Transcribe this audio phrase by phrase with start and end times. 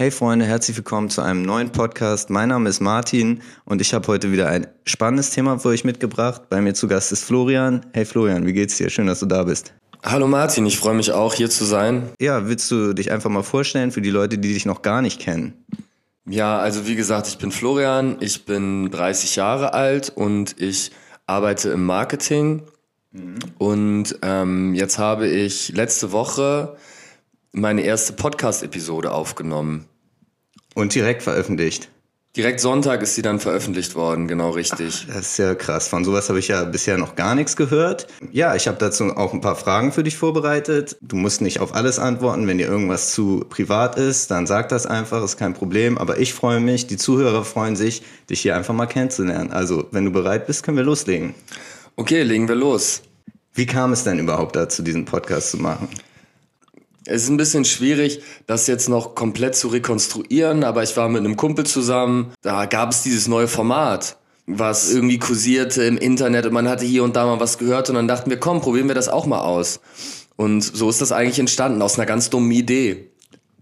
[0.00, 2.30] Hey Freunde, herzlich willkommen zu einem neuen Podcast.
[2.30, 6.48] Mein Name ist Martin und ich habe heute wieder ein spannendes Thema für euch mitgebracht.
[6.48, 7.84] Bei mir zu Gast ist Florian.
[7.92, 8.88] Hey Florian, wie geht's dir?
[8.88, 9.74] Schön, dass du da bist.
[10.02, 12.08] Hallo Martin, ich freue mich auch hier zu sein.
[12.18, 15.20] Ja, willst du dich einfach mal vorstellen für die Leute, die dich noch gar nicht
[15.20, 15.52] kennen?
[16.24, 20.92] Ja, also wie gesagt, ich bin Florian, ich bin 30 Jahre alt und ich
[21.26, 22.62] arbeite im Marketing.
[23.12, 23.34] Mhm.
[23.58, 26.78] Und ähm, jetzt habe ich letzte Woche
[27.52, 29.89] meine erste Podcast-Episode aufgenommen.
[30.74, 31.88] Und direkt veröffentlicht.
[32.36, 35.08] Direkt Sonntag ist sie dann veröffentlicht worden, genau richtig.
[35.10, 35.88] Ach, das ist ja krass.
[35.88, 38.06] Von sowas habe ich ja bisher noch gar nichts gehört.
[38.30, 40.96] Ja, ich habe dazu auch ein paar Fragen für dich vorbereitet.
[41.00, 42.46] Du musst nicht auf alles antworten.
[42.46, 45.98] Wenn dir irgendwas zu privat ist, dann sag das einfach, ist kein Problem.
[45.98, 49.50] Aber ich freue mich, die Zuhörer freuen sich, dich hier einfach mal kennenzulernen.
[49.50, 51.34] Also, wenn du bereit bist, können wir loslegen.
[51.96, 53.02] Okay, legen wir los.
[53.54, 55.88] Wie kam es denn überhaupt dazu, diesen Podcast zu machen?
[57.06, 61.20] Es ist ein bisschen schwierig, das jetzt noch komplett zu rekonstruieren, aber ich war mit
[61.20, 66.52] einem Kumpel zusammen, da gab es dieses neue Format, was irgendwie kursierte im Internet und
[66.52, 68.94] man hatte hier und da mal was gehört und dann dachten wir, komm, probieren wir
[68.94, 69.80] das auch mal aus.
[70.36, 73.10] Und so ist das eigentlich entstanden, aus einer ganz dummen Idee.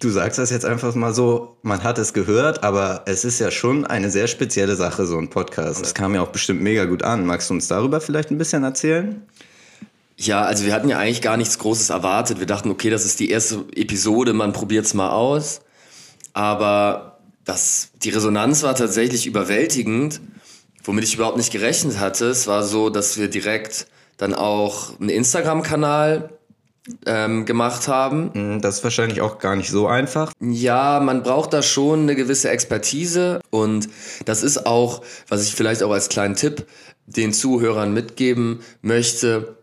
[0.01, 3.51] Du sagst das jetzt einfach mal so, man hat es gehört, aber es ist ja
[3.51, 5.85] schon eine sehr spezielle Sache, so ein Podcast.
[5.85, 7.27] Es kam ja auch bestimmt mega gut an.
[7.27, 9.23] Magst du uns darüber vielleicht ein bisschen erzählen?
[10.21, 12.41] Ja, also wir hatten ja eigentlich gar nichts Großes erwartet.
[12.41, 15.61] Wir dachten, okay, das ist die erste Episode, man probiert's mal aus.
[16.33, 20.21] Aber das, die Resonanz war tatsächlich überwältigend,
[20.83, 22.27] womit ich überhaupt nicht gerechnet hatte.
[22.27, 26.31] Es war so, dass wir direkt dann auch einen Instagram-Kanal
[27.07, 28.31] ähm, gemacht haben.
[28.35, 30.33] Mhm, das ist wahrscheinlich auch gar nicht so einfach.
[30.41, 33.89] Ja, man braucht da schon eine gewisse Expertise und
[34.25, 36.67] das ist auch, was ich vielleicht auch als kleinen Tipp
[37.07, 39.58] den Zuhörern mitgeben möchte,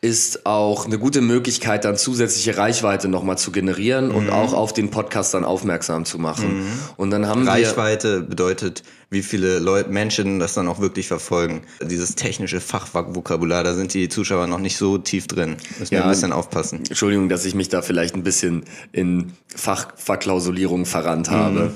[0.00, 4.14] ist auch eine gute Möglichkeit, dann zusätzliche Reichweite nochmal zu generieren mhm.
[4.14, 6.64] und auch auf den Podcast dann aufmerksam zu machen.
[6.64, 6.72] Mhm.
[6.96, 11.62] Und dann haben Reichweite bedeutet, wie viele Leute, Menschen das dann auch wirklich verfolgen.
[11.82, 15.56] Dieses technische Fachvokabular, da sind die Zuschauer noch nicht so tief drin.
[15.78, 16.78] Müssen ja, wir ein bisschen aufpassen.
[16.88, 21.60] Entschuldigung, dass ich mich da vielleicht ein bisschen in Fachverklausulierung verrannt habe.
[21.60, 21.74] Mhm.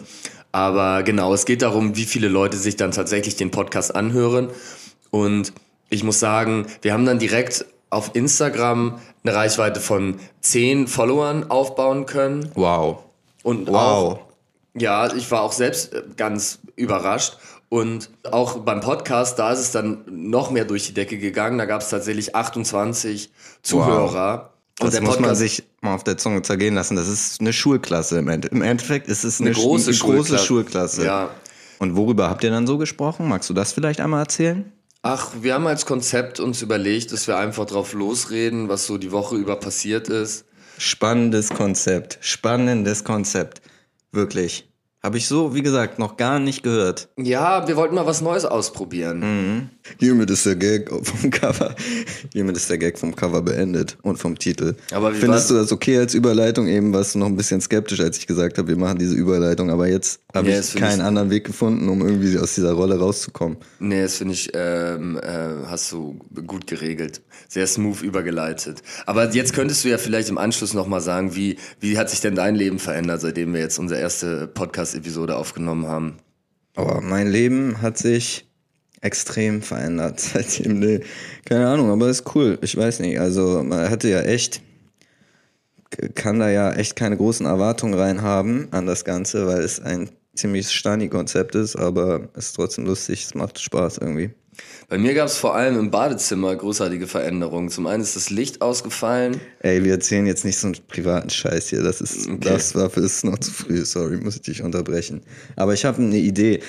[0.52, 4.48] Aber genau, es geht darum, wie viele Leute sich dann tatsächlich den Podcast anhören.
[5.10, 5.52] Und
[5.90, 12.06] ich muss sagen, wir haben dann direkt auf Instagram eine Reichweite von 10 Followern aufbauen
[12.06, 12.50] können.
[12.54, 13.04] Wow.
[13.42, 13.74] Und wow.
[13.74, 14.20] Auch,
[14.74, 17.38] ja, ich war auch selbst äh, ganz überrascht.
[17.70, 21.58] Und auch beim Podcast, da ist es dann noch mehr durch die Decke gegangen.
[21.58, 23.30] Da gab es tatsächlich 28
[23.62, 24.52] Zuhörer.
[24.80, 24.90] Wow.
[24.90, 26.96] Das muss man sich mal auf der Zunge zergehen lassen.
[26.96, 28.54] Das ist eine Schulklasse im, Endeffekt.
[28.54, 30.44] Im Endeffekt ist es eine, eine große, eine große Schulklasse.
[30.44, 31.04] Schulklasse.
[31.04, 31.30] Ja.
[31.78, 33.28] Und worüber habt ihr dann so gesprochen?
[33.28, 34.72] Magst du das vielleicht einmal erzählen?
[35.02, 39.12] Ach, wir haben als Konzept uns überlegt, dass wir einfach drauf losreden, was so die
[39.12, 40.44] Woche über passiert ist.
[40.76, 43.62] Spannendes Konzept, spannendes Konzept.
[44.10, 44.68] Wirklich.
[45.00, 47.08] Habe ich so, wie gesagt, noch gar nicht gehört.
[47.16, 49.20] Ja, wir wollten mal was Neues ausprobieren.
[49.20, 49.70] Mhm.
[49.98, 51.74] Hiermit ist der Gag vom Cover.
[52.32, 54.74] Hiermit ist der Gag vom Cover beendet und vom Titel.
[54.92, 56.66] Aber Findest du das okay als Überleitung?
[56.66, 59.70] Eben warst du noch ein bisschen skeptisch, als ich gesagt habe, wir machen diese Überleitung.
[59.70, 62.98] Aber jetzt habe ja, ich keinen ich anderen Weg gefunden, um irgendwie aus dieser Rolle
[62.98, 63.58] rauszukommen.
[63.78, 67.20] Nee, das finde ich, ähm, äh, hast du gut geregelt.
[67.48, 68.82] Sehr smooth übergeleitet.
[69.06, 72.34] Aber jetzt könntest du ja vielleicht im Anschluss nochmal sagen, wie, wie hat sich denn
[72.34, 76.18] dein Leben verändert, seitdem wir jetzt unsere erste Podcast Podcast-Episode aufgenommen haben.
[76.76, 78.47] Aber mein Leben hat sich
[79.00, 80.78] extrem verändert seitdem.
[80.78, 81.00] Nee,
[81.44, 82.58] keine Ahnung, aber ist cool.
[82.62, 83.20] Ich weiß nicht.
[83.20, 84.62] Also man hatte ja echt,
[86.14, 90.70] kann da ja echt keine großen Erwartungen reinhaben an das Ganze, weil es ein ziemlich
[90.70, 94.30] steiniges Konzept ist, aber es ist trotzdem lustig, es macht Spaß irgendwie.
[94.88, 97.68] Bei mir gab es vor allem im Badezimmer großartige Veränderungen.
[97.68, 99.40] Zum einen ist das Licht ausgefallen.
[99.60, 101.82] Ey, wir erzählen jetzt nicht so einen privaten Scheiß hier.
[101.82, 102.38] Das ist, okay.
[102.40, 103.84] das war für ist noch zu früh.
[103.84, 105.20] Sorry, muss ich dich unterbrechen.
[105.56, 106.60] Aber ich habe eine Idee.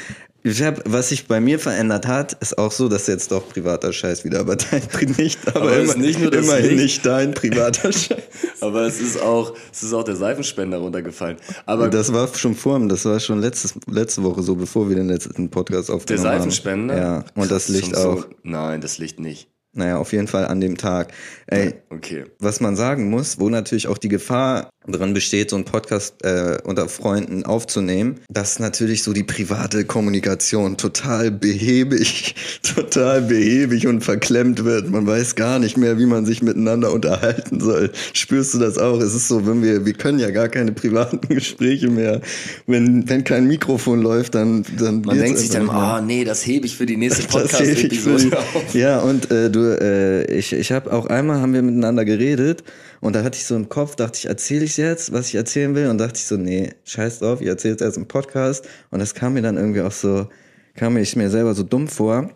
[0.42, 3.92] Ich hab, was sich bei mir verändert hat, ist auch so, dass jetzt doch privater
[3.92, 4.82] Scheiß wieder, aber dein
[5.18, 6.82] nicht, aber, aber immer, nicht nur immerhin Licht.
[6.82, 8.62] nicht dein privater Scheiß.
[8.62, 11.38] aber es ist auch, es ist auch der Seifenspender runtergefallen.
[11.66, 15.10] Aber das war schon vor, das war schon letztes, letzte Woche so, bevor wir den
[15.10, 16.32] letzten Podcast aufgenommen haben.
[16.32, 16.96] Der Seifenspender?
[16.96, 17.26] Haben.
[17.36, 18.22] Ja, und das Licht auch.
[18.22, 19.50] So, nein, das Licht nicht.
[19.74, 21.14] Naja, auf jeden Fall an dem Tag.
[21.46, 22.26] Ey, okay.
[22.40, 26.58] was man sagen muss, wo natürlich auch die Gefahr drin besteht, so einen Podcast äh,
[26.64, 34.64] unter Freunden aufzunehmen, dass natürlich so die private Kommunikation total behäbig, total behäbig und verklemmt
[34.64, 34.90] wird.
[34.90, 37.92] Man weiß gar nicht mehr, wie man sich miteinander unterhalten soll.
[38.14, 39.00] Spürst du das auch?
[39.00, 42.22] Es ist so, wenn wir, wir können ja gar keine privaten Gespräche mehr.
[42.66, 46.46] Wenn, wenn kein Mikrofon läuft, dann, dann Man denkt sich dann, ah, oh, nee, das
[46.46, 48.74] hebe ich für die nächste Podcast-Episode auf.
[48.74, 52.64] Ja, und äh, du, äh, ich, ich habe auch einmal haben wir miteinander geredet
[53.02, 55.74] Und da hatte ich so im Kopf, dachte ich, erzähle ich jetzt, was ich erzählen
[55.76, 55.88] will?
[55.88, 58.68] Und dachte ich so, nee, scheiß drauf, ich erzähle es erst im Podcast.
[58.92, 60.28] Und das kam mir dann irgendwie auch so,
[60.76, 62.30] kam mir ich mir selber so dumm vor.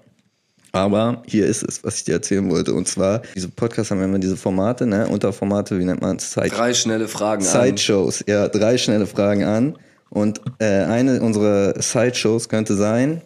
[0.72, 2.74] Aber hier ist es, was ich dir erzählen wollte.
[2.74, 5.08] Und zwar, diese Podcasts haben immer diese Formate, ne?
[5.08, 6.32] Unterformate, wie nennt man es?
[6.32, 8.26] Side drei schnelle Fragen Sideshows, an.
[8.28, 9.78] ja, drei schnelle Fragen an.
[10.10, 13.22] Und äh, eine unserer Sideshows könnte sein,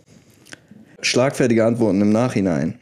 [1.01, 2.79] schlagfertige Antworten im Nachhinein.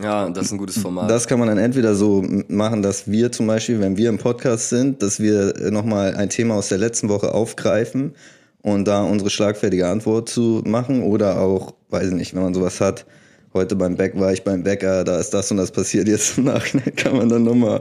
[0.00, 1.10] Ja, das ist ein gutes Format.
[1.10, 4.70] Das kann man dann entweder so machen, dass wir zum Beispiel, wenn wir im Podcast
[4.70, 8.14] sind, dass wir nochmal ein Thema aus der letzten Woche aufgreifen
[8.62, 12.80] und da unsere schlagfertige Antwort zu machen oder auch, weiß ich nicht, wenn man sowas
[12.80, 13.04] hat,
[13.52, 16.44] heute beim Bäck war ich beim Bäcker, da ist das und das passiert, jetzt im
[16.44, 17.80] Nachhinein kann man dann nochmal,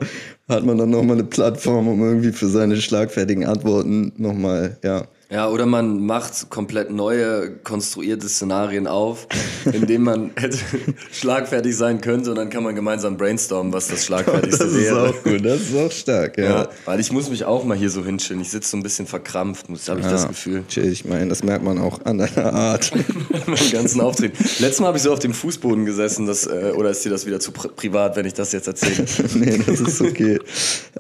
[0.50, 5.48] hat man dann nochmal eine Plattform, um irgendwie für seine schlagfertigen Antworten nochmal, ja, ja,
[5.48, 9.28] oder man macht komplett neue, konstruierte Szenarien auf,
[9.72, 10.58] in denen man hätte
[11.12, 14.96] schlagfertig sein könnte und dann kann man gemeinsam brainstormen, was das Schlagfertigste das wäre.
[14.96, 16.44] Das ist auch gut, das ist auch stark, ja.
[16.44, 16.70] ja.
[16.84, 18.42] Weil ich muss mich auch mal hier so hinstellen.
[18.42, 20.64] Ich sitze so ein bisschen verkrampft, habe ich ja, das Gefühl.
[20.68, 22.92] Chill, ich meine, das merkt man auch an deiner Art.
[23.48, 24.38] Meinem ganzen Auftreten.
[24.60, 27.26] Letztes Mal habe ich so auf dem Fußboden gesessen, das, äh, oder ist dir das
[27.26, 29.06] wieder zu pri privat, wenn ich das jetzt erzähle?
[29.36, 30.40] nee, das ist okay.
[30.40, 30.40] okay.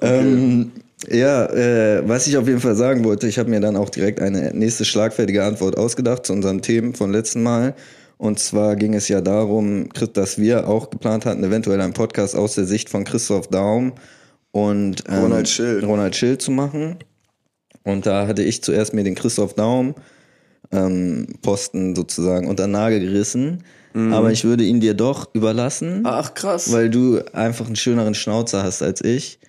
[0.01, 0.71] Ähm,
[1.09, 4.21] ja, äh, was ich auf jeden Fall sagen wollte, ich habe mir dann auch direkt
[4.21, 7.75] eine nächste schlagfertige Antwort ausgedacht zu unseren Themen von letzten Mal.
[8.17, 12.53] Und zwar ging es ja darum, dass wir auch geplant hatten, eventuell einen Podcast aus
[12.53, 13.93] der Sicht von Christoph Daum
[14.51, 15.83] und ähm, Ronald Schill.
[15.83, 16.97] Ronald Schill zu machen.
[17.83, 19.95] Und da hatte ich zuerst mir den Christoph Daum
[20.71, 23.63] ähm, Posten sozusagen unter den Nagel gerissen.
[23.93, 24.13] Mhm.
[24.13, 26.01] Aber ich würde ihn dir doch überlassen.
[26.05, 26.71] Ach, krass.
[26.71, 29.39] Weil du einfach einen schöneren Schnauzer hast als ich.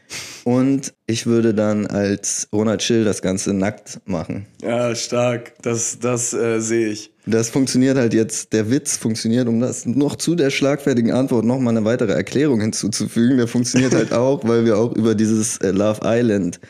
[0.45, 4.47] Und ich würde dann als Ronald Chill das Ganze nackt machen.
[4.63, 5.55] Ja, stark.
[5.63, 7.13] Das, das äh, sehe ich.
[7.25, 11.77] Das funktioniert halt jetzt, der Witz funktioniert, um das noch zu der schlagfertigen Antwort nochmal
[11.77, 13.37] eine weitere Erklärung hinzuzufügen.
[13.37, 16.61] Der funktioniert halt auch, weil wir auch über dieses äh, Love Island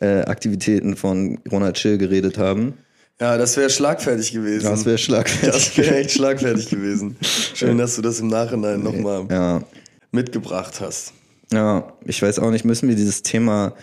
[0.00, 2.74] äh, Aktivitäten von Ronald Chill geredet haben.
[3.20, 4.64] Ja, das wäre schlagfertig gewesen.
[4.64, 5.50] Das wäre schlagfertig.
[5.50, 7.16] Das wäre echt schlagfertig gewesen.
[7.20, 9.62] Schön, dass du das im Nachhinein nochmal ja.
[10.10, 11.12] mitgebracht hast.
[11.52, 13.74] Ja, ich weiß auch nicht, müssen wir dieses Thema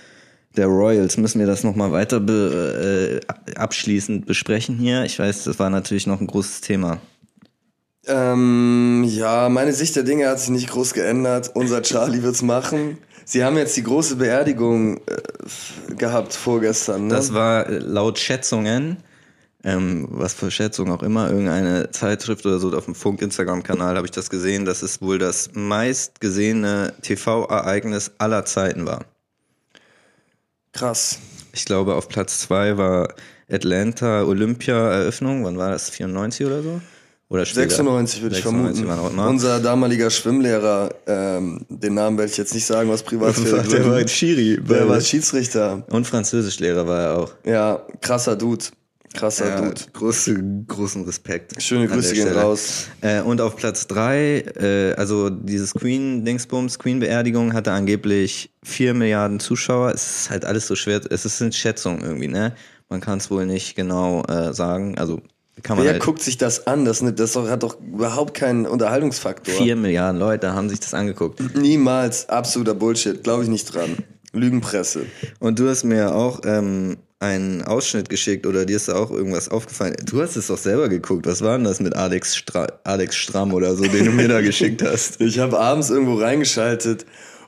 [0.55, 5.03] der Royals, müssen wir das nochmal weiter be, äh, abschließend besprechen hier?
[5.03, 6.99] Ich weiß, das war natürlich noch ein großes Thema.
[8.07, 11.51] Ähm, ja, meine Sicht der Dinge hat sich nicht groß geändert.
[11.53, 12.97] Unser Charlie wird's machen.
[13.25, 17.07] Sie haben jetzt die große Beerdigung äh, gehabt vorgestern.
[17.07, 17.13] Ne?
[17.13, 18.97] Das war äh, laut Schätzungen
[19.67, 24.11] ähm, was für Schätzung auch immer, irgendeine Zeitschrift oder so auf dem Funk-Instagram-Kanal habe ich
[24.11, 29.03] das gesehen, dass es wohl das meistgesehene TV-Ereignis aller Zeiten war.
[30.71, 31.19] Krass.
[31.51, 33.13] Ich glaube, auf Platz zwei war
[33.51, 35.43] Atlanta Olympia-Eröffnung.
[35.43, 35.89] Wann war das?
[35.89, 36.81] 94 oder so?
[37.27, 37.69] Oder später?
[37.69, 38.85] 96 würde ich vermuten.
[38.87, 44.07] Unser damaliger Schwimmlehrer, ähm, den Namen werde ich jetzt nicht sagen, was Privatsphäre Der war
[44.07, 44.61] Schiri.
[44.61, 45.83] Der war Schiedsrichter.
[45.89, 47.33] Und Französischlehrer war er auch.
[47.43, 48.63] Ja, krasser Dude.
[49.13, 49.81] Krasser ja, Dude.
[49.93, 51.61] Große, großen Respekt.
[51.61, 52.87] Schöne Grüße gehen raus.
[53.01, 59.91] Äh, und auf Platz drei, äh, also dieses Queen-Dingsbums, Queen-Beerdigung hatte angeblich vier Milliarden Zuschauer.
[59.91, 62.53] Es ist halt alles so schwer, es sind Schätzungen irgendwie, ne?
[62.89, 64.97] Man kann es wohl nicht genau äh, sagen.
[64.97, 65.21] Also
[65.63, 66.85] kann man Wer halt guckt sich das an?
[66.85, 69.53] Das, das hat doch überhaupt keinen Unterhaltungsfaktor.
[69.55, 71.41] Vier Milliarden Leute haben sich das angeguckt.
[71.55, 72.29] Niemals.
[72.29, 73.23] Absoluter Bullshit.
[73.23, 73.97] Glaube ich nicht dran.
[74.33, 75.05] Lügenpresse.
[75.39, 79.49] Und du hast mir auch ähm, einen Ausschnitt geschickt oder dir ist da auch irgendwas
[79.49, 79.95] aufgefallen?
[80.05, 81.25] Du hast es doch selber geguckt.
[81.25, 84.41] Was war denn das mit Alex, Stra Alex Stramm oder so, den du mir da
[84.41, 85.19] geschickt hast?
[85.21, 87.05] Ich habe abends irgendwo reingeschaltet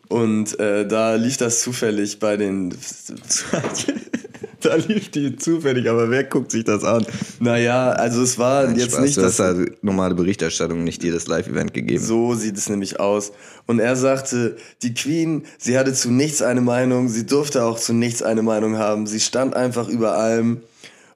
[0.10, 2.72] und äh, da lief das zufällig bei den.
[4.62, 7.06] da lief die zufällig, aber wer guckt sich das an?
[7.40, 9.02] Naja, also es war Nein, jetzt Spaß.
[9.02, 9.18] nicht.
[9.18, 12.04] Du hast da normale Berichterstattung, nicht jedes Live-Event gegeben.
[12.04, 13.32] So sieht es nämlich aus.
[13.68, 17.94] Und er sagte, die Queen, sie hatte zu nichts eine Meinung, sie durfte auch zu
[17.94, 19.06] nichts eine Meinung haben.
[19.06, 20.62] Sie stand einfach über allem.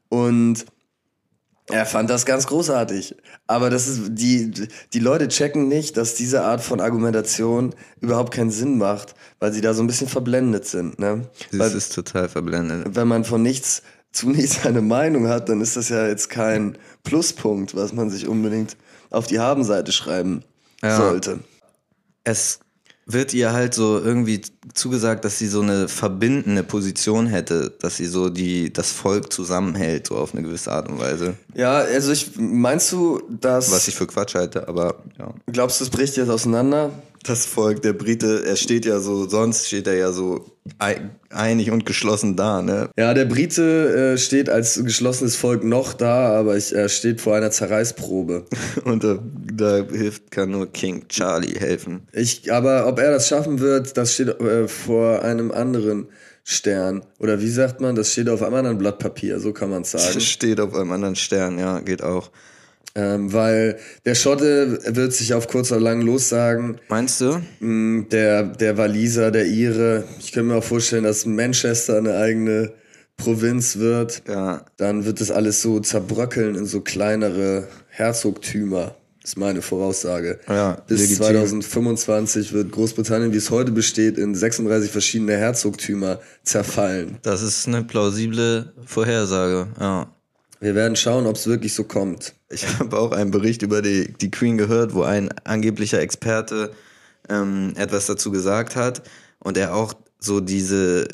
[0.10, 0.66] Und
[1.70, 3.16] er fand das ganz großartig.
[3.48, 4.52] Aber das ist, die,
[4.94, 9.62] die Leute checken nicht, dass diese Art von Argumentation überhaupt keinen Sinn macht, weil sie
[9.62, 11.00] da so ein bisschen verblendet sind.
[11.00, 11.28] Ne?
[11.52, 12.96] Das weil, ist total verblendet.
[12.96, 16.78] Wenn man von nichts zu nichts eine Meinung hat, dann ist das ja jetzt kein
[17.04, 18.78] Pluspunkt, was man sich unbedingt
[19.10, 20.44] auf die Habenseite schreiben
[20.82, 20.98] ja.
[20.98, 21.40] sollte.
[22.24, 22.60] Es
[23.06, 24.42] wird ihr halt so irgendwie
[24.74, 30.08] zugesagt, dass sie so eine verbindende Position hätte, dass sie so die das Volk zusammenhält,
[30.08, 31.36] so auf eine gewisse Art und Weise.
[31.54, 35.34] Ja, also ich meinst du, dass was ich für Quatsch halte, aber ja.
[35.48, 36.92] Glaubst du, es bricht jetzt auseinander?
[37.24, 40.46] Das Volk, der Brite, er steht ja so, sonst steht er ja so
[41.30, 42.90] einig und geschlossen da, ne?
[42.98, 47.36] Ja, der Brite äh, steht als geschlossenes Volk noch da, aber ich, er steht vor
[47.36, 48.46] einer Zerreißprobe.
[48.86, 49.20] und da,
[49.54, 52.08] da, hilft, kann nur King Charlie helfen.
[52.12, 56.08] Ich, aber ob er das schaffen wird, das steht äh, vor einem anderen
[56.44, 57.04] Stern.
[57.20, 59.92] Oder wie sagt man, das steht auf einem anderen Blatt Papier, so kann man es
[59.92, 60.14] sagen.
[60.14, 62.32] Das steht auf einem anderen Stern, ja, geht auch.
[62.96, 66.80] Ähm, weil der Schotte wird sich auf kurz oder lang lossagen.
[66.90, 67.42] Meinst du?
[67.60, 70.04] Mm, der, der Waliser, der Ire.
[70.20, 72.74] Ich könnte mir auch vorstellen, dass Manchester eine eigene
[73.18, 74.24] Provinz wird.
[74.28, 74.66] Ja.
[74.78, 78.96] Dann wird das alles so zerbröckeln in so kleinere Herzogtümer.
[79.24, 80.40] Das ist meine Voraussage.
[80.50, 81.26] Ja, Bis legitim.
[81.26, 87.18] 2025 wird Großbritannien, wie es heute besteht, in 36 verschiedene Herzogtümer zerfallen.
[87.22, 90.14] Das ist eine plausible Vorhersage, ja.
[90.64, 92.36] Wir werden schauen, ob es wirklich so kommt.
[92.50, 96.72] Ich habe auch einen Bericht über die, die Queen gehört, wo ein angeblicher Experte
[97.28, 99.02] ähm, etwas dazu gesagt hat
[99.40, 101.10] und er auch so diese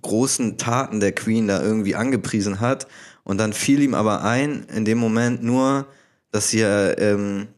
[0.00, 2.86] großen Taten der Queen da irgendwie angepriesen hat.
[3.24, 5.86] Und dann fiel ihm aber ein, in dem Moment nur,
[6.32, 7.48] dass sie ähm,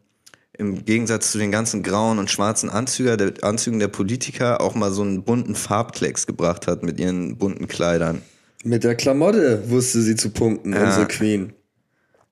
[0.57, 4.91] im Gegensatz zu den ganzen grauen und schwarzen Anzüger, der, Anzügen der Politiker auch mal
[4.91, 8.21] so einen bunten Farbklecks gebracht hat mit ihren bunten Kleidern.
[8.63, 10.85] Mit der Klamotte wusste sie zu punkten, ja.
[10.85, 11.53] unsere Queen.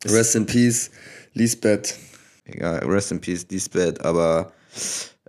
[0.05, 0.91] Rest in Peace,
[1.33, 1.95] Lisbeth.
[2.53, 4.51] Ja, Rest in Peace, Lisbeth, aber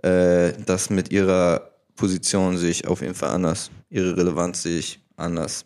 [0.03, 3.71] äh, das mit ihrer Position sehe ich auf jeden Fall anders.
[3.89, 5.65] Ihre Relevanz sehe ich anders.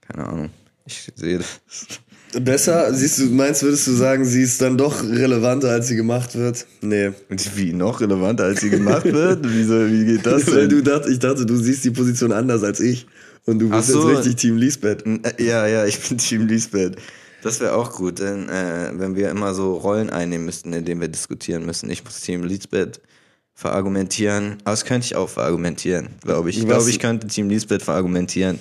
[0.00, 0.50] Keine Ahnung.
[0.86, 1.60] Ich sehe das.
[2.40, 2.92] Besser?
[2.94, 6.66] Siehst du, meinst, würdest du sagen, sie ist dann doch relevanter, als sie gemacht wird?
[6.80, 7.12] Nee.
[7.28, 9.40] Wie noch relevanter, als sie gemacht wird?
[9.42, 10.46] Wieso, wie geht das?
[10.54, 13.06] Weil du dacht, ich dachte, du siehst die Position anders als ich.
[13.46, 15.04] Und du bist so, jetzt richtig Team Lisbeth.
[15.06, 16.96] Äh, ja, ja, ich bin Team Lisbeth.
[17.42, 21.00] Das wäre auch gut, denn äh, wenn wir immer so Rollen einnehmen müssten, in denen
[21.00, 21.90] wir diskutieren müssen.
[21.90, 23.00] Ich muss Team Lisbeth
[23.54, 24.58] verargumentieren.
[24.64, 26.58] Aber das könnte ich auch verargumentieren, glaube ich.
[26.58, 28.58] Ich glaube, ich könnte Team Lisbeth verargumentieren.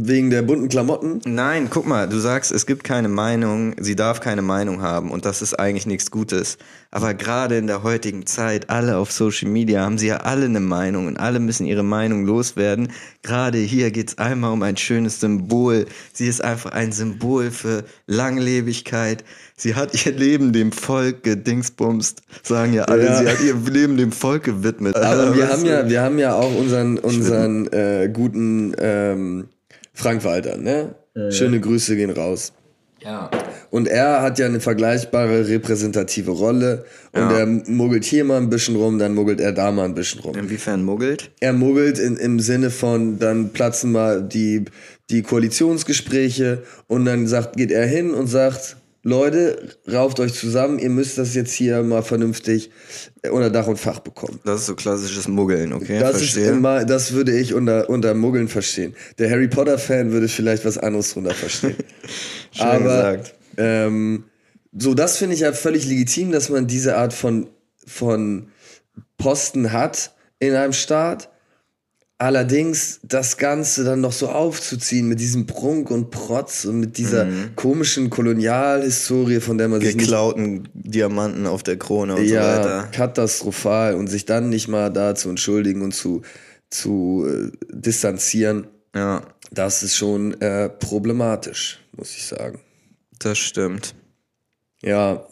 [0.00, 1.20] Wegen der bunten Klamotten?
[1.24, 5.24] Nein, guck mal, du sagst, es gibt keine Meinung, sie darf keine Meinung haben und
[5.24, 6.56] das ist eigentlich nichts Gutes.
[6.90, 10.60] Aber gerade in der heutigen Zeit, alle auf Social Media haben sie ja alle eine
[10.60, 12.92] Meinung und alle müssen ihre Meinung loswerden.
[13.22, 15.86] Gerade hier geht es einmal um ein schönes Symbol.
[16.12, 19.24] Sie ist einfach ein Symbol für Langlebigkeit.
[19.56, 23.04] Sie hat ihr Leben dem Volk gedingsbumst, sagen ja alle.
[23.04, 23.18] Ja.
[23.18, 24.96] Sie hat ihr Leben dem Volk gewidmet.
[24.96, 29.48] Aber wir haben ja, wir haben ja auch unseren, unseren äh, guten ähm,
[29.98, 30.94] Frank Walter, ne?
[31.16, 31.32] Äh.
[31.32, 32.52] Schöne Grüße gehen raus.
[33.02, 33.30] Ja.
[33.70, 36.84] Und er hat ja eine vergleichbare repräsentative Rolle.
[37.12, 37.38] Und ja.
[37.38, 40.36] er muggelt hier mal ein bisschen rum, dann muggelt er da mal ein bisschen rum.
[40.36, 41.32] Inwiefern muggelt?
[41.40, 44.64] Er muggelt in, im Sinne von, dann platzen mal die,
[45.10, 50.90] die Koalitionsgespräche und dann sagt, geht er hin und sagt, Leute, rauft euch zusammen, ihr
[50.90, 52.70] müsst das jetzt hier mal vernünftig
[53.30, 54.40] unter Dach und Fach bekommen.
[54.44, 56.00] Das ist so klassisches Muggeln, okay?
[56.00, 56.44] Das, Verstehe.
[56.44, 58.94] ist immer, das würde ich unter, unter Muggeln verstehen.
[59.18, 61.76] Der Harry Potter-Fan würde vielleicht was anderes drunter verstehen.
[62.50, 63.34] Schön Aber, gesagt.
[63.56, 64.24] Ähm,
[64.76, 67.48] so, das finde ich ja völlig legitim, dass man diese Art von,
[67.86, 68.48] von
[69.16, 71.30] Posten hat in einem Staat.
[72.20, 77.26] Allerdings das Ganze dann noch so aufzuziehen mit diesem Prunk und Protz und mit dieser
[77.26, 77.54] mhm.
[77.54, 82.88] komischen Kolonialhistorie, von der man sich geklauten Diamanten auf der Krone und ja, so weiter.
[82.90, 86.22] katastrophal und sich dann nicht mal da zu entschuldigen und zu
[86.70, 88.66] zu äh, distanzieren.
[88.94, 89.22] Ja,
[89.52, 92.60] das ist schon äh, problematisch, muss ich sagen.
[93.18, 93.94] Das stimmt.
[94.82, 95.24] Ja,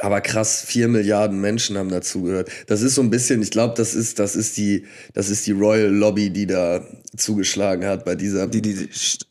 [0.00, 2.50] aber krass, vier Milliarden Menschen haben dazugehört.
[2.66, 5.52] Das ist so ein bisschen, ich glaube, das ist, das ist die, das ist die
[5.52, 6.84] Royal Lobby, die da
[7.16, 8.48] zugeschlagen hat bei dieser.
[8.48, 8.88] Die die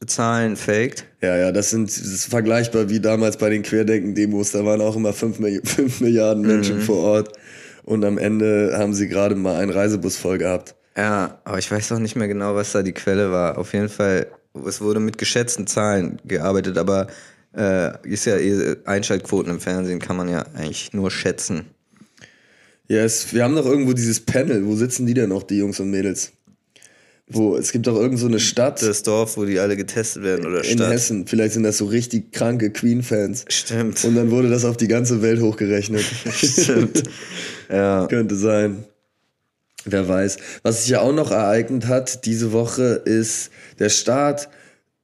[0.08, 1.06] Zahlen faked.
[1.22, 4.52] Ja, ja, das sind, das ist vergleichbar wie damals bei den Querdenken-Demos.
[4.52, 6.82] Da waren auch immer fünf, fünf Milliarden Menschen mhm.
[6.82, 7.34] vor Ort.
[7.84, 10.76] Und am Ende haben sie gerade mal einen Reisebus voll gehabt.
[10.96, 13.58] Ja, aber ich weiß auch nicht mehr genau, was da die Quelle war.
[13.58, 14.28] Auf jeden Fall,
[14.66, 17.08] es wurde mit geschätzten Zahlen gearbeitet, aber
[17.56, 18.36] äh, ist ja
[18.86, 21.66] Einschaltquoten im Fernsehen kann man ja eigentlich nur schätzen.
[22.88, 24.66] Yes, wir haben doch irgendwo dieses Panel.
[24.66, 26.34] Wo sitzen die denn noch, die Jungs und Mädels?
[27.28, 28.82] Wo, es gibt doch irgend so eine Stadt.
[28.82, 30.92] Das Dorf, wo die alle getestet werden, oder In Stadt.
[30.92, 31.26] Hessen.
[31.26, 33.46] Vielleicht sind das so richtig kranke Queen-Fans.
[33.48, 34.04] Stimmt.
[34.04, 36.04] Und dann wurde das auf die ganze Welt hochgerechnet.
[36.32, 37.04] Stimmt.
[37.70, 38.08] ja.
[38.08, 38.84] Könnte sein.
[39.86, 40.38] Wer weiß.
[40.64, 44.50] Was sich ja auch noch ereignet hat diese Woche ist der Start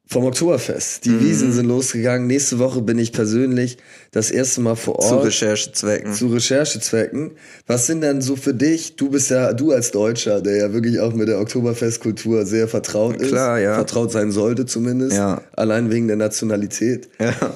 [0.09, 1.05] vom Oktoberfest.
[1.05, 1.19] Die mhm.
[1.21, 2.27] Wiesen sind losgegangen.
[2.27, 3.77] Nächste Woche bin ich persönlich
[4.11, 5.07] das erste Mal vor Ort.
[5.07, 6.13] Zu Recherchezwecken.
[6.13, 7.31] Zu Recherchezwecken.
[7.67, 8.95] Was sind denn so für dich?
[8.95, 13.17] Du bist ja, du als Deutscher, der ja wirklich auch mit der Oktoberfestkultur sehr vertraut
[13.17, 13.29] ist.
[13.29, 13.75] Klar, ja.
[13.75, 15.15] Vertraut sein sollte zumindest.
[15.15, 15.43] Ja.
[15.55, 17.09] Allein wegen der Nationalität.
[17.19, 17.55] Ja.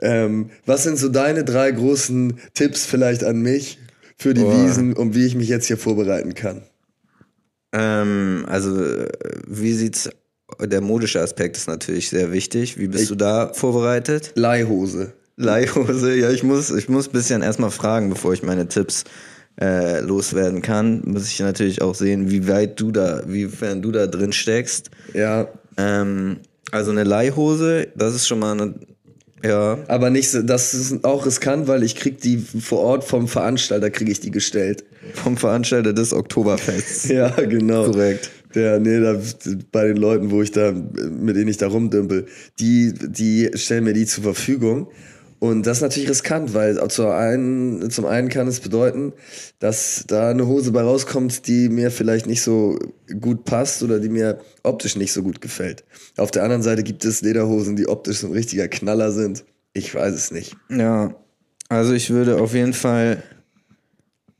[0.00, 3.78] Ähm, was sind so deine drei großen Tipps vielleicht an mich?
[4.16, 4.64] für die Boah.
[4.64, 6.62] Wiesen und wie ich mich jetzt hier vorbereiten kann.
[7.72, 8.70] Ähm, also,
[9.46, 10.08] wie sieht's,
[10.60, 12.78] der modische Aspekt ist natürlich sehr wichtig.
[12.78, 14.32] Wie bist du da vorbereitet?
[14.34, 15.12] Leihhose.
[15.36, 19.04] Leihhose, ja, ich muss, ich muss ein bisschen erstmal fragen, bevor ich meine Tipps
[19.60, 21.02] äh, loswerden kann.
[21.04, 24.90] Muss ich natürlich auch sehen, wie weit du da, wiefern du da drin steckst.
[25.12, 26.38] Ja, Ähm,
[26.70, 28.74] also eine Leihhose, das ist schon mal eine,
[29.42, 33.28] ja, aber nicht so, das ist auch riskant, weil ich krieg die vor Ort vom
[33.28, 34.84] Veranstalter kriege ich die gestellt.
[35.14, 37.08] vom Veranstalter des Oktoberfests.
[37.08, 37.86] Ja, genau.
[37.90, 38.30] Korrekt.
[38.54, 39.20] Ja, nee, da,
[39.72, 42.26] bei den Leuten, wo ich da, mit denen ich da rumdümpel,
[42.60, 44.88] die, die stellen mir die zur Verfügung.
[45.40, 49.12] Und das ist natürlich riskant, weil zum einen, zum einen kann es bedeuten,
[49.58, 52.78] dass da eine Hose bei rauskommt, die mir vielleicht nicht so
[53.20, 55.84] gut passt oder die mir optisch nicht so gut gefällt.
[56.16, 59.44] Auf der anderen Seite gibt es Lederhosen, die optisch ein richtiger Knaller sind.
[59.74, 60.56] Ich weiß es nicht.
[60.70, 61.14] Ja,
[61.68, 63.22] also ich würde auf jeden Fall,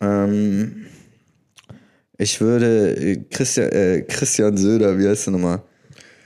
[0.01, 0.87] ähm,
[2.25, 5.61] ich würde äh, Christian, äh, Christian Söder, wie heißt der nochmal?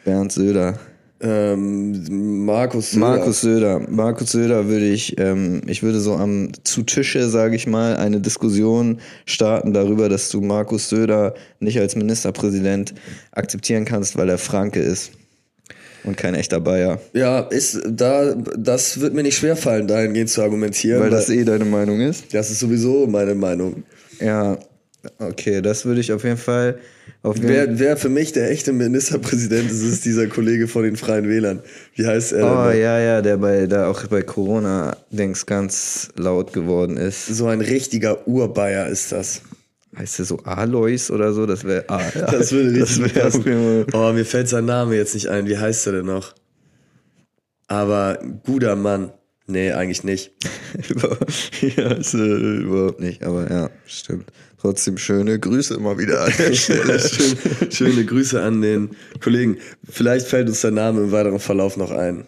[0.04, 0.78] Bernd Söder.
[1.20, 3.06] Ähm, Markus Söder.
[3.06, 3.80] Markus Söder.
[3.90, 8.20] Markus Söder würde ich, ähm, ich würde so am zu Tische, sage ich mal, eine
[8.20, 12.94] Diskussion starten darüber, dass du Markus Söder nicht als Ministerpräsident
[13.32, 15.10] akzeptieren kannst, weil er Franke ist
[16.04, 17.00] und kein echter Bayer.
[17.12, 21.00] Ja, ist da, das wird mir nicht schwerfallen, dahingehend zu argumentieren.
[21.00, 22.32] Weil das eh deine Meinung ist.
[22.32, 23.82] das ist sowieso meine Meinung.
[24.20, 24.58] Ja,
[25.18, 26.78] okay, das würde ich auf jeden Fall.
[27.22, 30.96] Auf jeden Wer, wer für mich der echte Ministerpräsident ist, ist dieser Kollege von den
[30.96, 31.60] Freien Wählern.
[31.94, 32.44] Wie heißt er?
[32.44, 32.80] Oh denn?
[32.80, 37.26] ja, ja, der bei da auch bei Corona Dings ganz laut geworden ist.
[37.26, 39.42] So ein richtiger Urbayer ist das.
[39.96, 41.46] Heißt der so Alois oder so?
[41.46, 42.26] Das wäre ah, ja.
[42.26, 43.86] Das würde richtig das passen.
[43.92, 45.46] Oh, mir fällt sein Name jetzt nicht ein.
[45.48, 46.34] Wie heißt er denn noch?
[47.66, 49.12] Aber guter Mann.
[49.46, 50.32] Nee, eigentlich nicht.
[51.76, 54.30] ja, ist, äh, überhaupt nicht, aber ja, stimmt.
[54.60, 56.98] Trotzdem schöne Grüße immer wieder an der Stelle.
[56.98, 57.36] Schön,
[57.70, 58.90] schöne Grüße an den
[59.22, 59.58] Kollegen.
[59.88, 62.24] Vielleicht fällt uns der Name im weiteren Verlauf noch ein.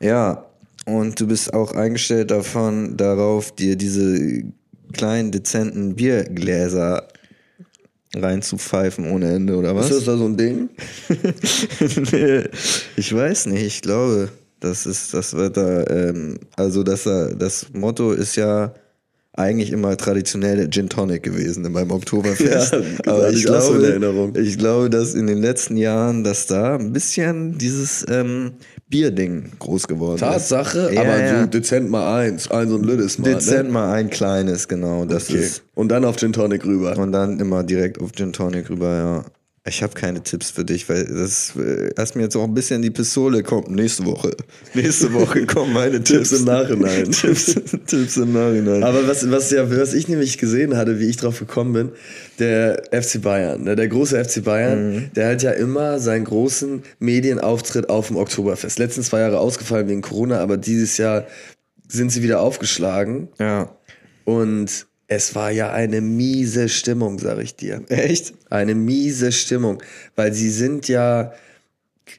[0.00, 0.44] Ja,
[0.84, 4.44] und du bist auch eingestellt davon, darauf, dir diese
[4.92, 7.08] kleinen, dezenten Biergläser
[8.14, 9.90] reinzupfeifen ohne Ende, oder was?
[9.90, 10.68] Ist das da so ein Ding?
[12.12, 12.44] nee,
[12.96, 14.28] ich weiß nicht, ich glaube,
[14.60, 18.72] das ist, das wird da, ähm, also das, das Motto ist ja
[19.36, 22.72] eigentlich immer traditionell Gin Tonic gewesen in meinem Oktoberfest.
[23.04, 24.32] Ja, Aber hatte ich so glaube, Erinnerung.
[24.36, 28.52] ich glaube, dass in den letzten Jahren, dass da ein bisschen dieses ähm,
[28.88, 30.94] Bierding groß geworden Tatsache, ist.
[30.94, 31.40] Ja, aber ja.
[31.42, 33.34] so dezent mal eins, eins und Lüttes mal.
[33.34, 33.72] Dezent Ne?
[33.72, 35.04] mal ein kleines, genau.
[35.04, 35.40] Das Okay.
[35.40, 35.62] ist.
[35.74, 36.96] Und dann auf Gin Tonic rüber.
[36.96, 39.24] Und dann immer direkt auf Gin Tonic rüber, ja.
[39.66, 42.82] Ich habe keine Tipps für dich, weil das äh, erst mir jetzt auch ein bisschen
[42.82, 43.70] die Pistole kommt.
[43.70, 44.36] Nächste Woche.
[44.74, 46.28] Nächste Woche kommen meine Tipps.
[46.28, 47.04] Tipps im Nachhinein.
[47.10, 47.54] Tipps,
[47.86, 48.82] Tipps im Nachhinein.
[48.84, 51.92] Aber was, was, ja, was ich nämlich gesehen hatte, wie ich drauf gekommen bin,
[52.38, 57.88] der FC Bayern, ne, der große FC Bayern, der hat ja immer seinen großen Medienauftritt
[57.88, 58.78] auf dem Oktoberfest.
[58.78, 61.26] Letzten zwei Jahre ausgefallen wegen Corona, aber dieses Jahr
[61.88, 63.74] sind sie wieder aufgeschlagen ja.
[64.24, 67.82] und es war ja eine miese Stimmung, sag ich dir.
[67.88, 68.34] Echt?
[68.50, 69.82] Eine miese Stimmung,
[70.16, 71.32] weil sie sind ja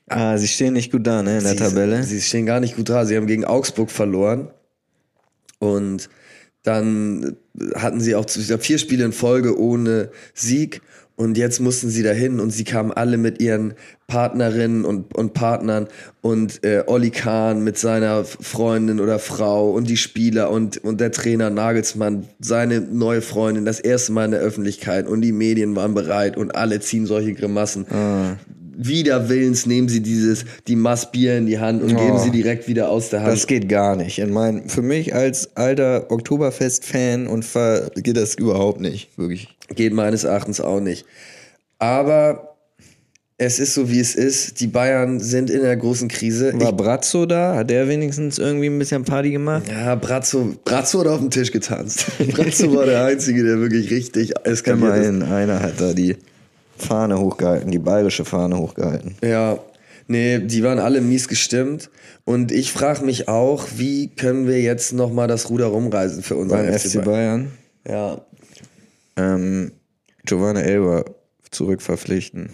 [0.08, 2.04] Ah, sie stehen nicht gut da, ne, in der sie, Tabelle.
[2.04, 3.06] Sie stehen gar nicht gut da.
[3.06, 4.50] Sie haben gegen Augsburg verloren.
[5.60, 6.10] Und
[6.63, 7.38] dann
[7.76, 10.82] hatten sie auch vier Spiele in Folge ohne Sieg.
[11.17, 13.75] Und jetzt mussten sie dahin und sie kamen alle mit ihren
[14.08, 15.88] Partnerinnen und, und Partnern
[16.21, 21.12] und äh, Olli Kahn mit seiner Freundin oder Frau und die Spieler und, und der
[21.12, 25.93] Trainer Nagelsmann, seine neue Freundin, das erste Mal in der Öffentlichkeit und die Medien waren
[25.93, 27.86] bereit und alle ziehen solche Grimassen.
[27.88, 28.38] Wider
[28.78, 32.18] Willens nehmen sie dieses, die Maß Bier in die Hand und geben Oh.
[32.18, 33.32] sie direkt wieder aus der Hand.
[33.34, 34.20] Das geht gar nicht.
[34.20, 39.10] In mein, für mich als alter Oktoberfest-Fan und Ver geht das überhaupt nicht.
[39.18, 39.48] Wirklich.
[39.76, 41.06] Geht meines Erachtens auch nicht.
[41.80, 42.56] Aber
[43.38, 44.62] es ist so, wie es ist.
[44.62, 46.54] Die Bayern sind in der großen Krise.
[46.56, 47.56] War Brazzo da?
[47.56, 49.64] Hat der wenigstens irgendwie ein bisschen Party gemacht?
[49.66, 52.06] Ich, ja, Brazzo, Brazzo hat auf dem Tisch getanzt.
[52.32, 55.06] Brazzo war der Einzige, der wirklich richtig eskaliert ist.
[55.10, 56.16] Immerhin, einer hat da die
[56.78, 59.16] Fahne hochgehalten, die bayerische Fahne hochgehalten.
[59.24, 59.58] Ja,
[60.08, 61.90] nee, die waren alle mies gestimmt.
[62.26, 66.66] Und ich frage mich auch, wie können wir jetzt nochmal das Ruder rumreißen für unseren
[66.68, 67.52] Beim FC Bayern.
[67.88, 68.22] Ja,
[69.18, 69.72] Ähm,
[70.26, 71.06] Giovanna Elber
[71.52, 72.50] zurückverpflichten.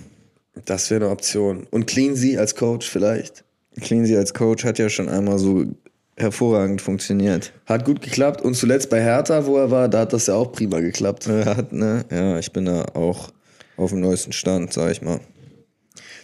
[0.66, 1.66] das wäre eine Option.
[1.72, 3.44] Und Cleansey als Coach vielleicht.
[3.80, 5.64] Cleansey als Coach hat ja schon einmal so
[6.18, 7.52] hervorragend funktioniert.
[7.66, 8.42] Hat gut geklappt.
[8.42, 11.28] Und zuletzt bei Hertha, wo er war, da hat das ja auch prima geklappt.
[11.28, 12.06] Hat, ne?
[12.12, 13.32] Ja, ich bin da auch
[13.82, 15.20] auf dem neuesten Stand, sag ich mal.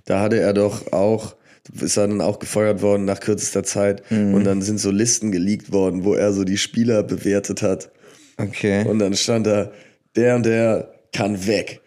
[0.06, 1.36] Da hatte er doch auch,
[1.82, 4.04] ist er dann auch gefeuert worden nach kürzester Zeit.
[4.10, 7.92] Und dann sind so Listen geleakt worden, wo er so die Spieler bewertet hat.
[8.38, 8.86] Okay.
[8.88, 9.72] Und dann stand da,
[10.16, 11.82] der und der kann weg.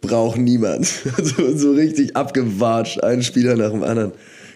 [0.00, 0.86] Braucht niemand.
[1.22, 4.12] so, so richtig abgewatscht, ein Spieler nach dem anderen.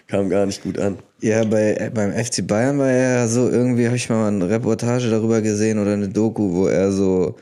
[0.07, 0.97] Kam gar nicht gut an.
[1.21, 5.41] Ja, bei, beim FC Bayern war er so, irgendwie habe ich mal eine Reportage darüber
[5.41, 7.35] gesehen oder eine Doku, wo er so,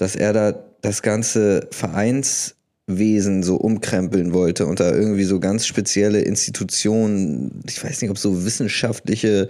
[0.00, 6.22] dass er da das ganze Vereinswesen so umkrempeln wollte und da irgendwie so ganz spezielle
[6.22, 9.48] Institutionen, ich weiß nicht, ob so wissenschaftliche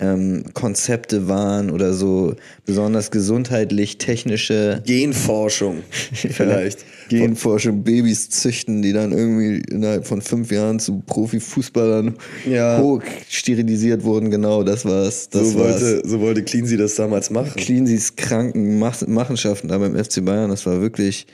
[0.00, 2.34] ähm, Konzepte waren oder so
[2.66, 6.84] besonders gesundheitlich technische Genforschung vielleicht.
[7.08, 12.16] Genforschung, Babys züchten, die dann irgendwie innerhalb von fünf Jahren zu Profifußballern
[12.50, 12.78] Ja.
[12.80, 14.30] hoch sterilisiert wurden.
[14.30, 15.28] Genau, das war's.
[15.28, 15.80] Das so, war's.
[15.80, 17.52] wollte, so wollte Cleansy das damals machen.
[17.54, 21.26] Cleansys kranken Mach Machenschaften da beim FC Bayern, das war wirklich,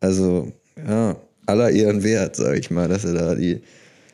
[0.00, 0.52] also,
[0.86, 1.16] ja,
[1.46, 3.60] aller Ehren wert, sag ich mal, dass er da die,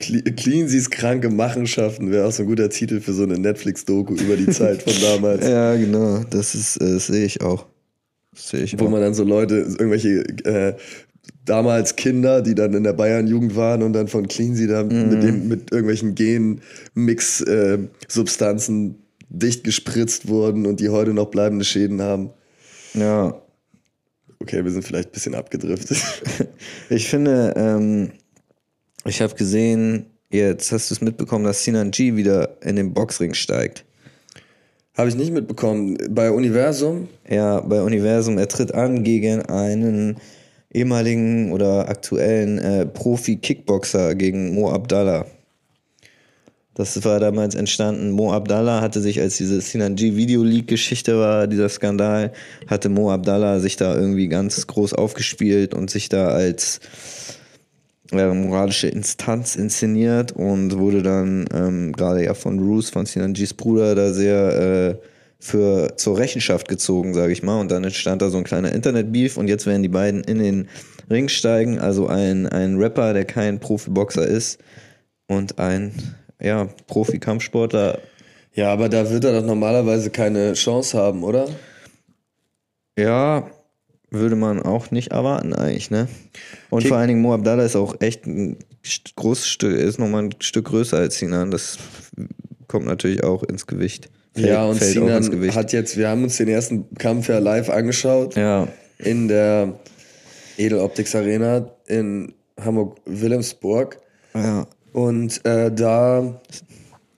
[0.01, 4.37] Cle- Cleansys kranke Machenschaften wäre auch so ein guter Titel für so eine Netflix-Doku über
[4.37, 5.45] die Zeit von damals.
[5.49, 7.67] ja, genau, das ist, äh, sehe ich auch.
[8.35, 8.91] Sehe ich Wo auch.
[8.91, 10.75] man dann so Leute, irgendwelche äh,
[11.45, 15.09] damals Kinder, die dann in der Bayern-Jugend waren und dann von Cleansy da Mhm.
[15.09, 18.97] mit, dem, mit irgendwelchen Gen-Mix-Substanzen
[19.31, 22.31] dicht gespritzt wurden und die heute noch bleibende Schäden haben.
[22.95, 23.43] Ja,
[24.41, 25.99] Okay, wir sind vielleicht ein bisschen abgedriftet.
[26.91, 28.11] Ich finde, ähm,
[29.05, 33.35] ich habe gesehen, jetzt hast du es mitbekommen, dass Sinan G wieder in den Boxring
[33.35, 33.85] steigt.
[34.97, 35.97] Habe ich nicht mitbekommen.
[36.11, 37.09] Bei Universum?
[37.29, 40.17] Ja, bei Universum, er tritt an gegen einen
[40.73, 45.27] ehemaligen oder aktuellen äh, Profi-Kickboxer, gegen Mo Abdallah.
[46.75, 48.11] Das war damals entstanden.
[48.11, 52.33] Mo Abdallah hatte sich, als diese Sinan G Video Leak Geschichte war, dieser Skandal,
[52.67, 56.81] hatte Mo Abdallah sich da irgendwie ganz groß aufgespielt und sich da als
[58.13, 63.55] äh, moralische Instanz inszeniert und wurde dann ähm, gerade ja von Roos, von Sinan Gs
[63.55, 65.07] Bruder, da sehr äh,
[65.41, 67.61] für zur Rechenschaft gezogen, sage ich mal.
[67.61, 70.69] Und dann entstand da so ein kleiner Internet-Beef und jetzt werden die beiden in den
[71.11, 71.79] Ring steigen.
[71.79, 74.59] Also ein, ein Rapper, der kein Profiboxer ist
[75.27, 75.93] und ein
[76.41, 77.99] ja, Profi-Kampfsportler.
[78.55, 81.49] Ja, aber da wird er doch normalerweise keine Chance haben, oder?
[82.99, 83.49] Ja,
[84.11, 86.09] würde man auch nicht erwarten eigentlich, ne?
[86.71, 88.57] Und vor allen Dingen Mo Abdallah ist auch echt ein
[89.17, 91.51] großes Stück, ist nochmal ein Stück größer als Sinan.
[91.51, 91.77] Das
[92.69, 94.09] kommt natürlich auch ins Gewicht.
[94.35, 98.37] Fällt- ja, und Sinan hat jetzt, wir haben uns den ersten Kampf ja live angeschaut
[98.37, 98.69] ja,
[98.99, 99.75] in der
[100.57, 103.99] Edeloptics Arena in Hamburg-Wilhelmsburg.
[104.35, 106.41] ja, Und äh, da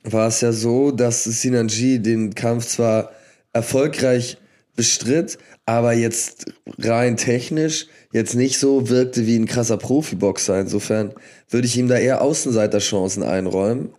[0.05, 3.11] war es ja so, dass Sinan G den Kampf zwar
[3.53, 4.39] erfolgreich
[4.81, 6.47] bestritt, aber jetzt
[6.79, 10.59] rein technisch jetzt nicht so wirkte wie ein krasser Profiboxer.
[10.59, 11.13] Insofern
[11.51, 13.91] würde ich ihm da eher Außenseiterchancen einräumen.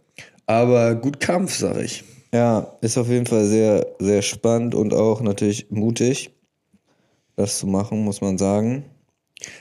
[0.48, 2.04] Aber gut Kampf, sag ich.
[2.34, 6.32] ja, ist auf jeden Fall sehr, sehr spannend und auch natürlich mutig,
[7.36, 8.86] das zu machen, muss man sagen.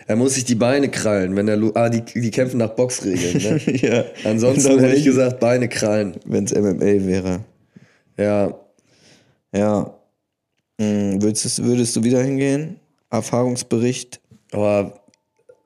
[0.06, 1.60] Er muss sich die Beine krallen, wenn er.
[1.74, 3.76] Ah, die, die kämpfen nach Boxregeln, ne?
[3.76, 4.04] ja.
[4.24, 6.16] Ansonsten hätte ich gesagt, Beine krallen.
[6.24, 7.40] Wenn es MMA wäre.
[8.16, 8.58] Ja.
[9.54, 9.99] Ja.
[10.80, 12.76] Hm, würdest, du- würdest du wieder hingehen?
[13.10, 14.20] Erfahrungsbericht?
[14.52, 15.00] Aber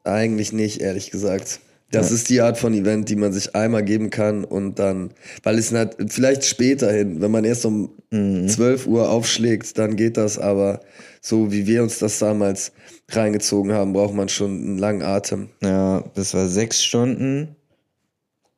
[0.02, 1.60] eigentlich nicht, ehrlich gesagt.
[1.90, 5.12] Das ist die Art von Event, die man sich einmal geben kann und dann,
[5.44, 10.16] weil es nicht, vielleicht später hin, wenn man erst um 12 Uhr aufschlägt, dann geht
[10.16, 10.80] das, aber
[11.20, 12.72] so wie wir uns das damals
[13.10, 15.50] reingezogen haben, braucht man schon einen langen Atem.
[15.62, 17.54] Ja, das war sechs Stunden.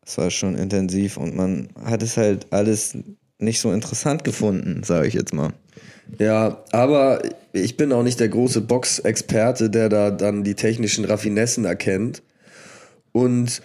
[0.03, 2.97] Das war schon intensiv und man hat es halt alles
[3.39, 5.53] nicht so interessant gefunden, sage ich jetzt mal.
[6.19, 11.65] Ja, aber ich bin auch nicht der große Boxexperte, der da dann die technischen Raffinessen
[11.65, 12.23] erkennt.
[13.13, 13.63] Und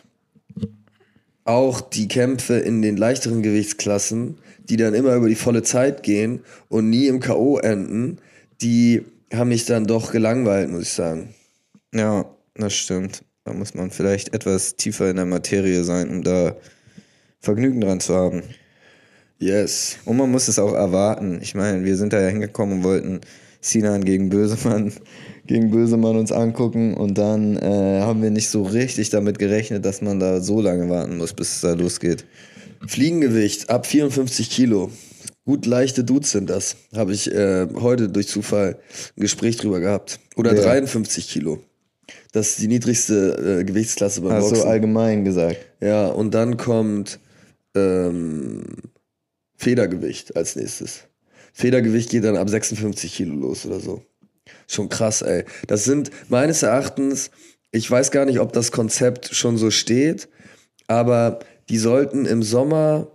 [1.43, 6.41] auch die Kämpfe in den leichteren Gewichtsklassen, die dann immer über die volle Zeit gehen
[6.69, 7.57] und nie im K.O.
[7.57, 8.19] enden,
[8.61, 11.33] die haben mich dann doch gelangweilt, muss ich sagen.
[11.93, 12.25] Ja,
[12.55, 13.23] das stimmt.
[13.43, 16.55] Da muss man vielleicht etwas tiefer in der Materie sein, um da
[17.39, 18.43] Vergnügen dran zu haben.
[19.41, 19.97] Yes.
[20.05, 21.39] Und man muss es auch erwarten.
[21.41, 23.21] Ich meine, wir sind da ja hingekommen und wollten
[23.59, 24.93] Sinan gegen Bösemann,
[25.47, 30.01] gegen Bösemann uns angucken und dann äh, haben wir nicht so richtig damit gerechnet, dass
[30.01, 32.23] man da so lange warten muss, bis es da losgeht.
[32.87, 34.91] Fliegengewicht ab 54 Kilo.
[35.45, 36.75] Gut leichte Dudes sind das.
[36.95, 38.77] Habe ich äh, heute durch Zufall
[39.17, 40.19] ein Gespräch drüber gehabt.
[40.35, 40.61] Oder Ja.
[40.61, 41.59] 53 Kilo.
[42.31, 44.69] Das ist die niedrigste äh, Gewichtsklasse beim Hast du Boxen.
[44.69, 45.57] allgemein gesagt.
[45.81, 47.19] Ja, und dann kommt
[47.75, 48.63] ähm,
[49.61, 51.03] Federgewicht als nächstes.
[51.53, 54.03] Federgewicht geht dann ab 56 Kilo los oder so.
[54.67, 55.45] Schon krass, ey.
[55.67, 57.29] Das sind meines Erachtens,
[57.69, 60.29] ich weiß gar nicht, ob das Konzept schon so steht,
[60.87, 63.11] aber die sollten im Sommer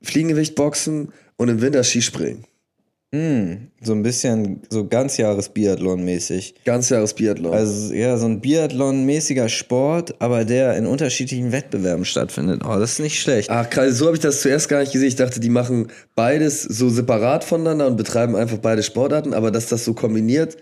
[0.00, 2.44] Fliegengewicht boxen und im Winter Skispringen.
[3.10, 6.56] Hm, so ein bisschen, so Ganzjahres-Biathlon-mäßig.
[6.66, 7.54] Ganzjahres-Biathlon.
[7.54, 12.60] Also ja, so ein Biathlon-mäßiger Sport, aber der in unterschiedlichen Wettbewerben stattfindet.
[12.66, 13.48] Oh, das ist nicht schlecht.
[13.48, 15.08] Ach, krass, so habe ich das zuerst gar nicht gesehen.
[15.08, 19.68] Ich dachte, die machen beides so separat voneinander und betreiben einfach beide Sportarten, aber dass
[19.68, 20.58] das so kombiniert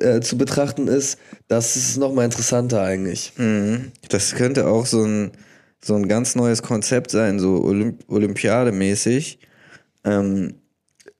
[0.00, 3.32] äh, zu betrachten ist, das ist nochmal interessanter eigentlich.
[3.36, 3.92] Mhm.
[4.08, 5.30] Das könnte auch so ein,
[5.80, 9.38] so ein ganz neues Konzept sein, so Olymp Olympiademäßig.
[10.04, 10.54] Ähm,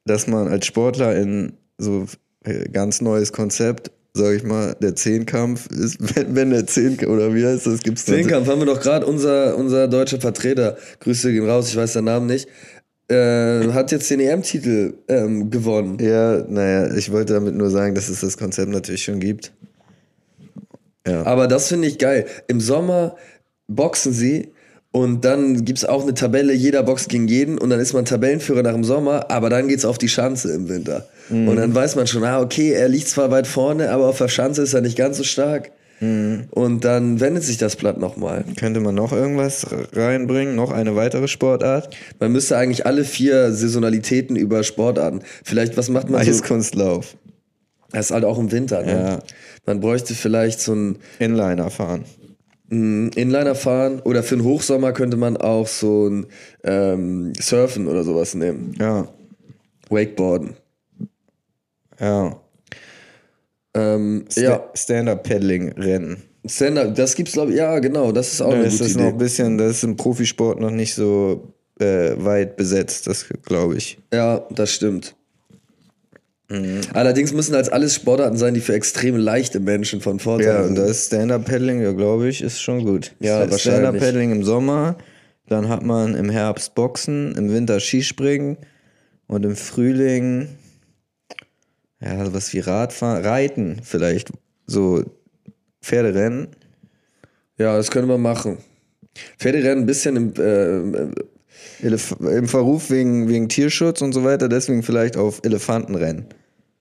[0.07, 2.07] dass man als Sportler in so
[2.45, 7.35] äh, ganz neues Konzept, sag ich mal, der Zehnkampf ist, wenn, wenn der Zehnkampf, oder
[7.35, 11.49] wie heißt das, gibt's Zehnkampf haben wir doch gerade, unser, unser deutscher Vertreter, Grüße gehen
[11.49, 12.49] raus, ich weiß den Namen nicht,
[13.09, 15.99] äh, hat jetzt den EM-Titel ähm, gewonnen.
[16.01, 19.53] Ja, naja, ich wollte damit nur sagen, dass es das Konzept natürlich schon gibt.
[21.07, 21.25] Ja.
[21.25, 22.27] Aber das finde ich geil.
[22.49, 23.17] Im Sommer
[23.69, 24.51] boxen sie
[24.97, 28.07] und dann gibt es auch eine Tabelle, jeder boxt gegen jeden und dann ist man
[28.07, 31.07] Tabellenführer nach dem Sommer, aber dann geht es auf die Schanze im Winter.
[31.29, 31.49] Mhm.
[31.49, 34.29] Und dann weiß man schon, ah, okay, er liegt zwar weit vorne, aber auf der
[34.29, 35.71] Schanze ist er nicht ganz so stark.
[36.01, 36.45] Mhm.
[36.51, 38.47] Und dann wendet sich das Blatt nochmal.
[38.59, 40.55] Könnte man noch irgendwas reinbringen?
[40.55, 41.95] Noch eine weitere Sportart?
[42.19, 45.21] Man müsste eigentlich alle vier Saisonalitäten über Sportarten.
[45.45, 47.11] Vielleicht, was macht man Eiskunstlauf.
[47.11, 47.19] So?
[47.93, 48.93] Das ist halt auch im Winter, ne?
[48.93, 49.19] Ja.
[49.67, 50.97] Man bräuchte vielleicht so ein.
[51.19, 52.05] Inliner fahren.
[52.69, 56.27] Mhm, Inliner fahren oder für den Hochsommer könnte man auch so ein
[56.65, 58.75] ähm, Surfen oder sowas nehmen.
[58.79, 59.09] Ja.
[59.89, 60.57] Wakeboarden.
[62.01, 62.41] Ja.
[63.75, 64.71] Ähm, St ja.
[64.75, 66.23] Stand-up-Paddling-Rennen.
[66.45, 69.03] Stand-up, das gibt's glaube ich, ja genau, das ist auch ja, eine gute ist Idee.
[69.03, 73.77] Noch ein bisschen, das ist im Profisport noch nicht so äh, weit besetzt, das glaube
[73.77, 73.99] ich.
[74.13, 75.15] Ja, das stimmt.
[76.49, 76.81] Mhm.
[76.93, 80.77] Allerdings müssen als alles Sportarten sein, die für extrem leichte Menschen von Vorteil ja, sind.
[80.77, 83.15] Ja, und das Stand-Up-Paddling, ja, glaube ich, ist schon gut.
[83.19, 83.61] Ja, wahrscheinlich.
[83.63, 84.97] Stand-Up-Paddling im Sommer,
[85.49, 88.59] dann hat man im Herbst Boxen, im Winter Skispringen
[89.27, 90.49] und im Frühling,
[92.01, 94.31] ja, was wie Radfahren, Reiten vielleicht,
[94.67, 95.03] so
[95.83, 96.49] Pferderennen.
[97.59, 98.59] Ja, das können wir machen.
[99.39, 101.11] Pferderennen ein bisschen im, äh,
[101.81, 106.27] im Verruf wegen, wegen Tierschutz und so weiter, deswegen vielleicht auf Elefantenrennen.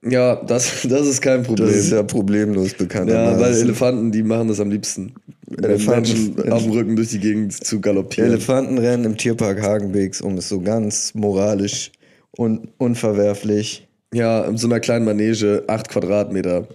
[0.08, 1.68] Ja, das, das ist kein Problem.
[1.68, 3.10] Das ist ja problemlos bekannt.
[3.10, 5.14] Ja, weil Elefanten, die machen das am liebsten.
[5.62, 8.30] Elefanten Menschen auf dem Rücken durch die Gegend zu galoppieren.
[8.30, 11.92] Elefantenrennen im Tierpark Hagenbeeks, um es so ganz moralisch
[12.32, 13.88] und unverwerflich.
[14.12, 16.68] Ja, in so einer kleinen Manege, acht Quadratmeter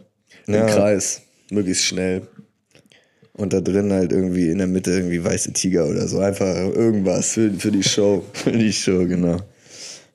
[0.47, 0.65] im ja.
[0.65, 2.23] Kreis, möglichst schnell.
[3.33, 6.19] Und da drin halt irgendwie in der Mitte irgendwie weiße Tiger oder so.
[6.19, 7.33] Einfach irgendwas.
[7.33, 8.23] Für, für die Show.
[8.33, 9.37] für die Show, genau.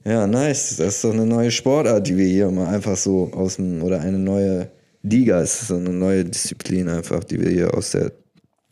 [0.05, 0.77] Ja, nice.
[0.77, 4.01] Das ist doch eine neue Sportart, die wir hier mal einfach so aus dem, oder
[4.01, 4.69] eine neue
[5.03, 8.13] Liga, es ist so eine neue Disziplin einfach, die wir hier aus der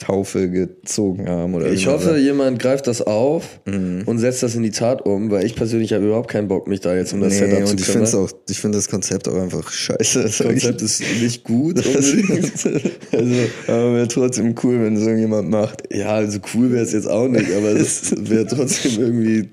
[0.04, 1.54] Taufe gezogen haben.
[1.54, 4.02] Oder ich hoffe, jemand greift das auf mhm.
[4.04, 6.80] und setzt das in die Tat um, weil ich persönlich habe überhaupt keinen Bock, mich
[6.80, 8.04] da jetzt um das nee, Setup zu kümmern.
[8.04, 10.22] Ich, auch, ich finde das Konzept auch einfach scheiße.
[10.22, 11.76] Das Konzept ist nicht gut.
[13.12, 13.34] also,
[13.66, 15.82] aber wäre trotzdem cool, wenn es irgendjemand macht.
[15.90, 19.48] Ja, also cool wäre es jetzt auch nicht, aber es wäre trotzdem irgendwie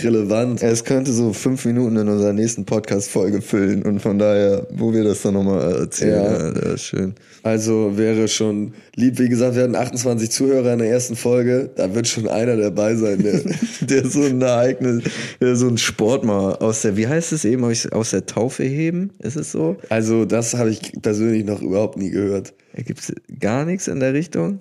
[0.00, 0.62] relevant.
[0.62, 5.04] Es könnte so fünf Minuten in unserer nächsten Podcast-Folge füllen und von daher, wo wir
[5.04, 6.70] das dann nochmal erzählen, ja.
[6.70, 7.14] ja, schön.
[7.44, 11.94] Also wäre schon lieb, wie gesagt, wir hatten 28 Zuhörer in der ersten Folge, da
[11.94, 13.42] wird schon einer dabei sein, der,
[13.80, 15.04] der so ein Ereignis,
[15.40, 19.10] der so ein Sport mal aus der, wie heißt es eben, aus der Taufe heben,
[19.20, 19.76] ist es so?
[19.88, 22.54] Also das habe ich persönlich noch überhaupt nie gehört.
[22.74, 24.60] Gibt es gar nichts in der Richtung?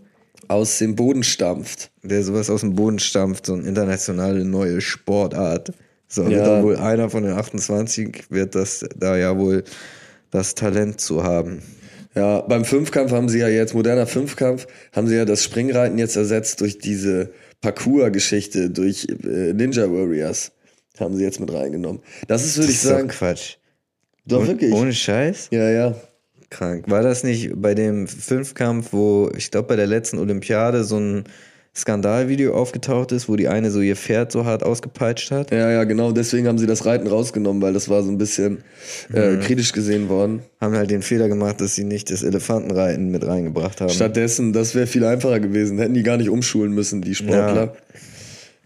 [0.50, 1.92] Aus dem Boden stampft.
[2.04, 5.72] Der sowas aus dem Boden stampft, so eine internationale neue Sportart.
[6.08, 6.30] So, ja.
[6.30, 9.64] wird dann wohl einer von den 28 wird das da ja wohl
[10.32, 11.62] das Talent zu haben.
[12.16, 16.16] Ja, beim Fünfkampf haben sie ja jetzt, moderner Fünfkampf, haben sie ja das Springreiten jetzt
[16.16, 17.32] ersetzt durch diese
[17.62, 20.52] Parcours-Geschichte, durch äh, Ninja Warriors.
[21.00, 22.02] Haben sie jetzt mit reingenommen.
[22.28, 23.08] Das ist, würde ich sagen.
[23.08, 23.58] Quatsch.
[24.26, 24.74] Doch, wirklich.
[24.74, 25.50] Ohne Scheiß?
[25.52, 25.96] Ja, ja
[26.50, 26.86] krank.
[26.88, 31.24] War das nicht bei dem Fünfkampf, wo ich glaube bei der letzten Olympiade so ein
[31.76, 35.52] Skandalvideo aufgetaucht ist, wo die eine so ihr Pferd so hart ausgepeitscht hat?
[35.52, 36.12] Ja, ja, genau.
[36.12, 38.64] Deswegen haben sie das Reiten rausgenommen, weil das war so ein bisschen
[39.14, 39.40] äh, mhm.
[39.42, 40.42] kritisch gesehen worden.
[40.60, 43.92] Haben halt den Fehler gemacht, dass sie nicht das Elefantenreiten mit reingebracht haben.
[43.92, 45.78] Stattdessen, das wäre viel einfacher gewesen.
[45.78, 47.66] Hätten die gar nicht umschulen müssen, die Sportler.
[47.66, 47.74] Ja.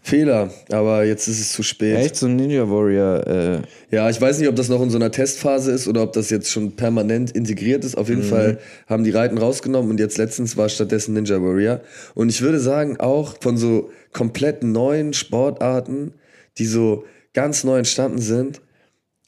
[0.06, 1.96] Fehler, aber jetzt ist es zu spät.
[1.96, 3.26] Echt so ein Ninja Warrior.
[3.26, 6.12] Äh ja, ich weiß nicht, ob das noch in so einer Testphase ist oder ob
[6.12, 7.96] das jetzt schon permanent integriert ist.
[7.96, 8.28] Auf jeden mhm.
[8.28, 11.80] Fall haben die Reiten rausgenommen und jetzt letztens war stattdessen Ninja Warrior.
[12.14, 16.12] Und ich würde sagen, auch von so komplett neuen Sportarten,
[16.58, 18.60] die so ganz neu entstanden sind,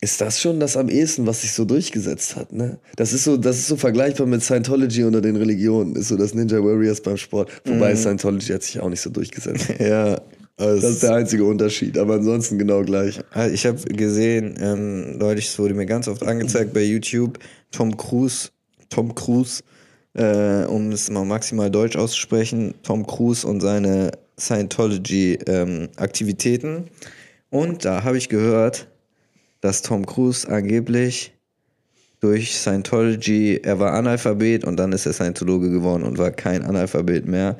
[0.03, 2.79] ist das schon das am ehesten, was sich so durchgesetzt hat, ne?
[2.97, 6.35] Das ist so, das ist so vergleichbar mit Scientology unter den Religionen, ist so das
[6.35, 7.51] Ninja Warriors beim Sport.
[7.65, 7.97] Wobei mhm.
[7.97, 9.71] Scientology hat sich auch nicht so durchgesetzt.
[9.79, 10.21] ja,
[10.57, 13.21] das ist der einzige Unterschied, aber ansonsten genau gleich.
[13.31, 17.39] Also ich habe gesehen, ähm, neulich, es wurde mir ganz oft angezeigt bei YouTube,
[17.73, 18.49] Tom Cruise,
[18.89, 19.63] Tom Cruise,
[20.15, 26.69] äh, um es mal maximal deutsch auszusprechen, Tom Cruise und seine Scientology-Aktivitäten.
[26.69, 26.85] Ähm,
[27.51, 28.89] und da habe ich gehört,
[29.61, 31.37] dass Tom Cruise angeblich
[32.21, 37.27] durch Scientology, er war Analphabet und dann ist er Scientologe geworden und war kein Analphabet
[37.27, 37.59] mehr.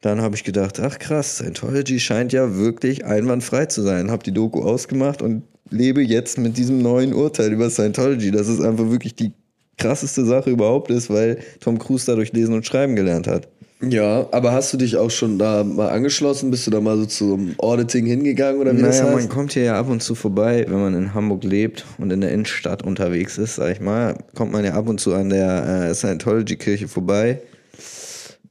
[0.00, 4.10] Dann habe ich gedacht, ach krass, Scientology scheint ja wirklich einwandfrei zu sein.
[4.10, 8.60] Habe die Doku ausgemacht und lebe jetzt mit diesem neuen Urteil über Scientology, dass es
[8.60, 9.32] einfach wirklich die
[9.76, 13.48] krasseste Sache überhaupt ist, weil Tom Cruise dadurch lesen und schreiben gelernt hat.
[13.80, 16.50] Ja, aber hast du dich auch schon da mal angeschlossen?
[16.50, 19.14] Bist du da mal so zum Auditing hingegangen oder wie naja, das heißt?
[19.14, 22.20] man kommt hier ja ab und zu vorbei, wenn man in Hamburg lebt und in
[22.20, 25.90] der Innenstadt unterwegs ist, sag ich mal, kommt man ja ab und zu an der
[25.90, 27.40] äh, Scientology-Kirche vorbei.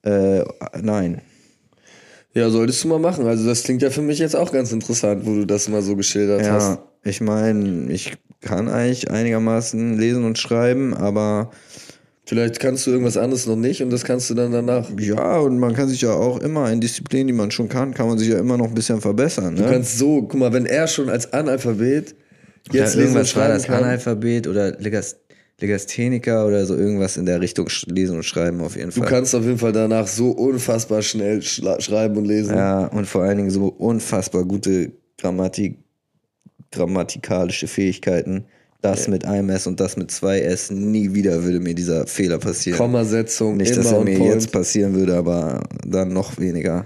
[0.04, 0.46] Äh,
[0.82, 1.22] nein,
[2.38, 3.26] ja, solltest du mal machen.
[3.26, 5.96] Also das klingt ja für mich jetzt auch ganz interessant, wo du das mal so
[5.96, 6.68] geschildert ja, hast.
[6.68, 11.50] Ja, ich meine, ich kann eigentlich einigermaßen lesen und schreiben, aber
[12.28, 14.90] Vielleicht kannst du irgendwas anderes noch nicht und das kannst du dann danach.
[15.00, 18.10] Ja, und man kann sich ja auch immer in Disziplinen, die man schon kann, kann
[18.10, 19.54] man sich ja immer noch ein bisschen verbessern.
[19.54, 19.62] Ne?
[19.62, 22.16] Du kannst so, guck mal, wenn er schon als Analphabet
[22.74, 25.20] jetzt ja, lesen und schreiben kann, Analphabet oder Legast
[25.60, 29.04] Legastheniker oder so irgendwas in der Richtung lesen und schreiben auf jeden Fall.
[29.04, 32.56] Du kannst auf jeden Fall danach so unfassbar schnell schreiben und lesen.
[32.56, 35.78] Ja, und vor allen Dingen so unfassbar gute Grammatik,
[36.72, 38.46] grammatikalische Fähigkeiten.
[38.82, 39.12] Das ja.
[39.12, 40.70] mit einem S und das mit zwei S.
[40.70, 42.78] Nie wieder würde mir dieser Fehler passieren.
[42.78, 43.58] Kommasetzung.
[43.58, 46.86] Nicht, dass er mir jetzt passieren würde, aber dann noch weniger.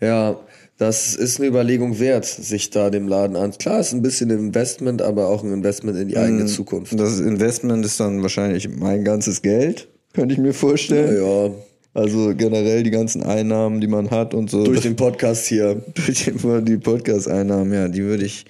[0.00, 0.40] Ja,
[0.78, 3.50] das ist eine Überlegung wert, sich da dem Laden an.
[3.58, 6.98] Klar, ist ein bisschen ein Investment, aber auch ein Investment in die eigene mm, Zukunft.
[6.98, 11.16] Das Investment ist dann wahrscheinlich mein ganzes Geld, könnte ich mir vorstellen.
[11.16, 11.54] Ja, ja.
[11.94, 14.62] Also generell die ganzen Einnahmen, die man hat und so.
[14.62, 15.82] Durch den Podcast hier.
[15.94, 16.30] Durch
[16.62, 18.44] die Podcast-Einnahmen, ja, die würde ich,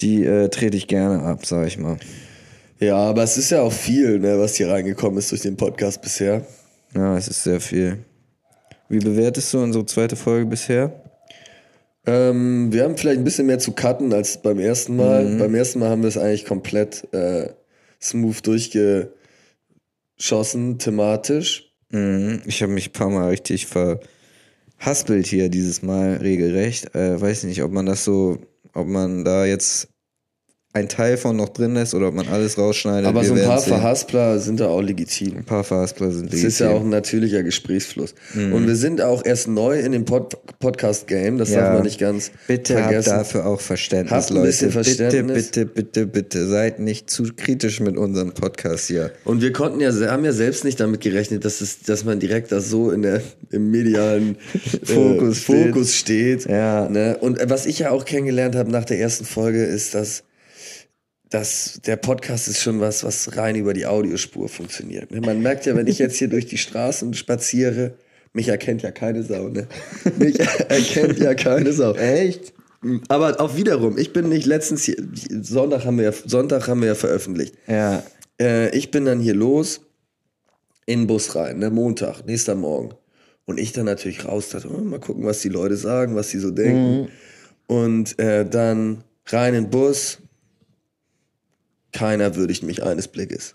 [0.00, 1.98] die äh, trete ich gerne ab, sag ich mal.
[2.80, 6.02] Ja, aber es ist ja auch viel, ne, was hier reingekommen ist durch den Podcast
[6.02, 6.44] bisher.
[6.96, 7.98] Ja, es ist sehr viel.
[8.88, 10.92] Wie bewertest du unsere zweite Folge bisher?
[12.06, 15.24] Ähm, wir haben vielleicht ein bisschen mehr zu cutten als beim ersten Mal.
[15.24, 15.38] Mhm.
[15.38, 17.50] Beim ersten Mal haben wir es eigentlich komplett äh,
[18.00, 21.72] smooth durchgeschossen, thematisch.
[21.90, 22.42] Mhm.
[22.46, 26.94] Ich habe mich ein paar Mal richtig verhaspelt hier dieses Mal regelrecht.
[26.94, 28.38] Äh, weiß nicht, ob man das so,
[28.72, 29.88] ob man da jetzt
[30.74, 33.06] ein Teil von noch drin ist oder ob man alles rausschneidet.
[33.06, 35.38] Aber so ein paar Verhaspler sind da auch legitim.
[35.38, 36.44] Ein paar Verhaspler sind legitim.
[36.44, 38.14] Das ist ja auch ein natürlicher Gesprächsfluss.
[38.34, 38.52] Mhm.
[38.52, 41.60] Und wir sind auch erst neu in dem Pod Podcast-Game, das ja.
[41.60, 43.12] darf man nicht ganz bitte vergessen.
[43.12, 44.46] Habt dafür auch Verständnis, habt Leute.
[44.46, 45.46] Bisschen Verständnis.
[45.46, 49.12] Bitte, bitte, bitte, bitte, seid nicht zu kritisch mit unserem Podcast hier.
[49.24, 52.52] Und wir konnten ja, haben ja selbst nicht damit gerechnet, dass, es, dass man direkt
[52.52, 54.36] das so in der, im medialen
[54.82, 56.46] Fokus, äh, Fokus steht.
[56.46, 56.88] Ja.
[56.88, 57.16] Ne?
[57.18, 60.24] Und was ich ja auch kennengelernt habe nach der ersten Folge, ist, dass
[61.30, 65.10] das, der Podcast ist schon was, was rein über die Audiospur funktioniert.
[65.10, 65.20] Ne?
[65.20, 67.94] Man merkt ja, wenn ich jetzt hier durch die Straßen spaziere,
[68.32, 69.66] mich erkennt ja keine Sau, ne?
[70.18, 71.94] Mich erkennt ja keine Sau.
[71.94, 72.52] Echt?
[73.08, 74.96] Aber auch wiederum, ich bin nicht letztens hier,
[75.42, 77.54] Sonntag haben wir ja, Sonntag haben wir ja veröffentlicht.
[77.66, 78.02] Ja.
[78.40, 79.80] Äh, ich bin dann hier los,
[80.86, 81.70] in den Bus rein, ne?
[81.70, 82.94] Montag, nächster Morgen.
[83.44, 86.38] Und ich dann natürlich raus, dachte, oh, mal gucken, was die Leute sagen, was sie
[86.38, 87.00] so denken.
[87.00, 87.08] Mhm.
[87.66, 90.18] Und äh, dann rein in den Bus,
[91.98, 93.54] keiner würdigt mich eines Blickes.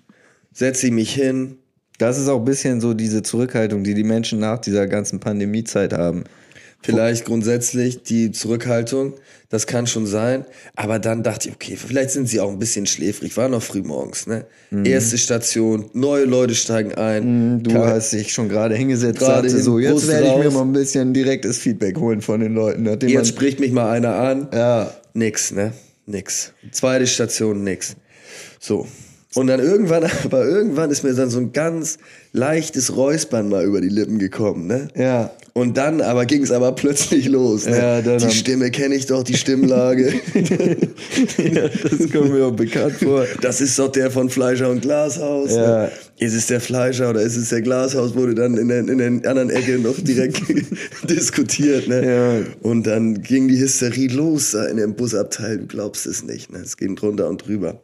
[0.51, 1.59] Setze ich mich hin.
[1.97, 5.93] Das ist auch ein bisschen so diese Zurückhaltung, die die Menschen nach dieser ganzen Pandemiezeit
[5.93, 6.25] haben.
[6.81, 9.13] Vielleicht grundsätzlich die Zurückhaltung,
[9.47, 10.43] das kann schon sein.
[10.75, 13.37] Aber dann dachte ich, okay, vielleicht sind sie auch ein bisschen schläfrig.
[13.37, 14.45] War noch früh morgens, ne?
[14.69, 14.85] Mhm.
[14.85, 17.53] Erste Station, neue Leute steigen ein.
[17.53, 20.63] Mhm, du Kann, hast dich schon gerade hingesetzt, gerade so, jetzt werde ich mir mal
[20.63, 22.85] ein bisschen direktes Feedback holen von den Leuten.
[23.07, 24.49] Jetzt spricht mich mal einer an.
[24.51, 24.93] Ja.
[25.13, 25.71] Nix, ne?
[26.05, 26.51] Nix.
[26.71, 27.95] Zweite Station, nix.
[28.63, 28.87] So.
[29.35, 31.97] Und dann irgendwann, aber irgendwann ist mir dann so ein ganz
[32.31, 34.87] leichtes Räuspern mal über die Lippen gekommen, ne?
[34.95, 35.31] Ja.
[35.55, 37.67] Und dann aber ging es aber plötzlich los.
[37.67, 37.77] Ne?
[37.77, 40.11] Ja, dann die Stimme kenne ich doch, die Stimmlage.
[41.37, 43.25] ja, das kommt mir auch bekannt vor.
[43.41, 45.51] Das ist doch der von Fleischer und Glashaus.
[45.51, 45.55] Ne?
[45.55, 45.83] Ja.
[45.83, 45.91] Ne?
[46.17, 48.15] Ist es der Fleischer oder ist es der Glashaus?
[48.15, 50.41] Wurde dann in der, in der anderen Ecke noch direkt
[51.09, 51.87] diskutiert.
[51.87, 52.03] Ne?
[52.03, 52.51] Ja.
[52.63, 55.59] Und dann ging die Hysterie los in dem Busabteil.
[55.59, 56.51] Du glaubst es nicht.
[56.51, 56.61] Ne?
[56.63, 57.79] Es ging drunter und drüber.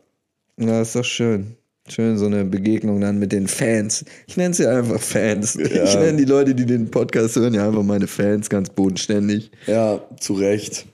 [0.60, 1.56] Ja, ist doch schön.
[1.88, 4.06] Schön, so eine Begegnung dann mit den Fans.
[4.28, 5.56] Ich nenne sie einfach Fans.
[5.56, 5.86] Ja.
[5.86, 9.50] Ich nenne die Leute, die den Podcast hören, ja einfach meine Fans, ganz bodenständig.
[9.66, 10.86] Ja, zu Recht.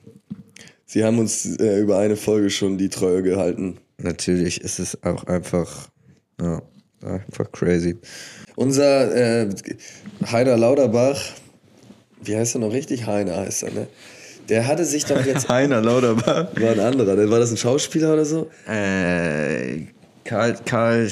[0.86, 3.76] Sie haben uns äh, über eine Folge schon die Treue gehalten.
[3.98, 5.88] Natürlich ist es auch einfach,
[6.40, 6.62] ja,
[7.02, 7.96] einfach crazy.
[8.54, 9.48] Unser äh,
[10.30, 11.20] Heiner Lauterbach,
[12.22, 13.06] wie heißt er noch richtig?
[13.06, 13.86] Heiner heißt er, ne?
[14.48, 15.48] Der hatte sich doch jetzt.
[15.50, 16.46] Heiner Lauterbach.
[16.54, 17.16] War ein anderer.
[17.30, 18.48] War das ein Schauspieler oder so?
[18.68, 19.86] Äh,
[20.24, 21.08] Karl, Karl,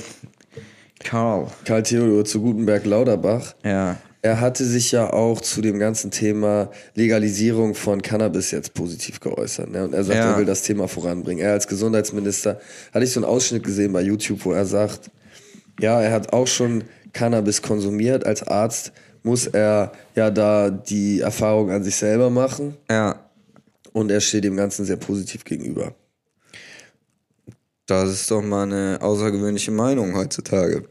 [1.03, 1.47] Karl.
[1.65, 3.55] Karl Theodor zu Gutenberg Lauterbach.
[3.65, 3.97] Ja.
[4.23, 9.71] Er hatte sich ja auch zu dem ganzen Thema Legalisierung von Cannabis jetzt positiv geäußert.
[9.71, 9.85] Ne?
[9.85, 10.33] Und er sagt, Ja.
[10.33, 11.45] er will das Thema voranbringen.
[11.45, 12.59] Er als Gesundheitsminister
[12.95, 15.11] hatte ich so einen Ausschnitt gesehen bei YouTube, wo er sagt,
[15.79, 18.25] ja, er hat auch schon Cannabis konsumiert.
[18.25, 22.77] Als Arzt muss er ja da die Erfahrung an sich selber machen.
[22.91, 23.21] Ja.
[23.95, 25.95] Und er steht dem Ganzen sehr positiv gegenüber.
[27.87, 30.85] Das ist doch mal eine außergewöhnliche Meinung heutzutage.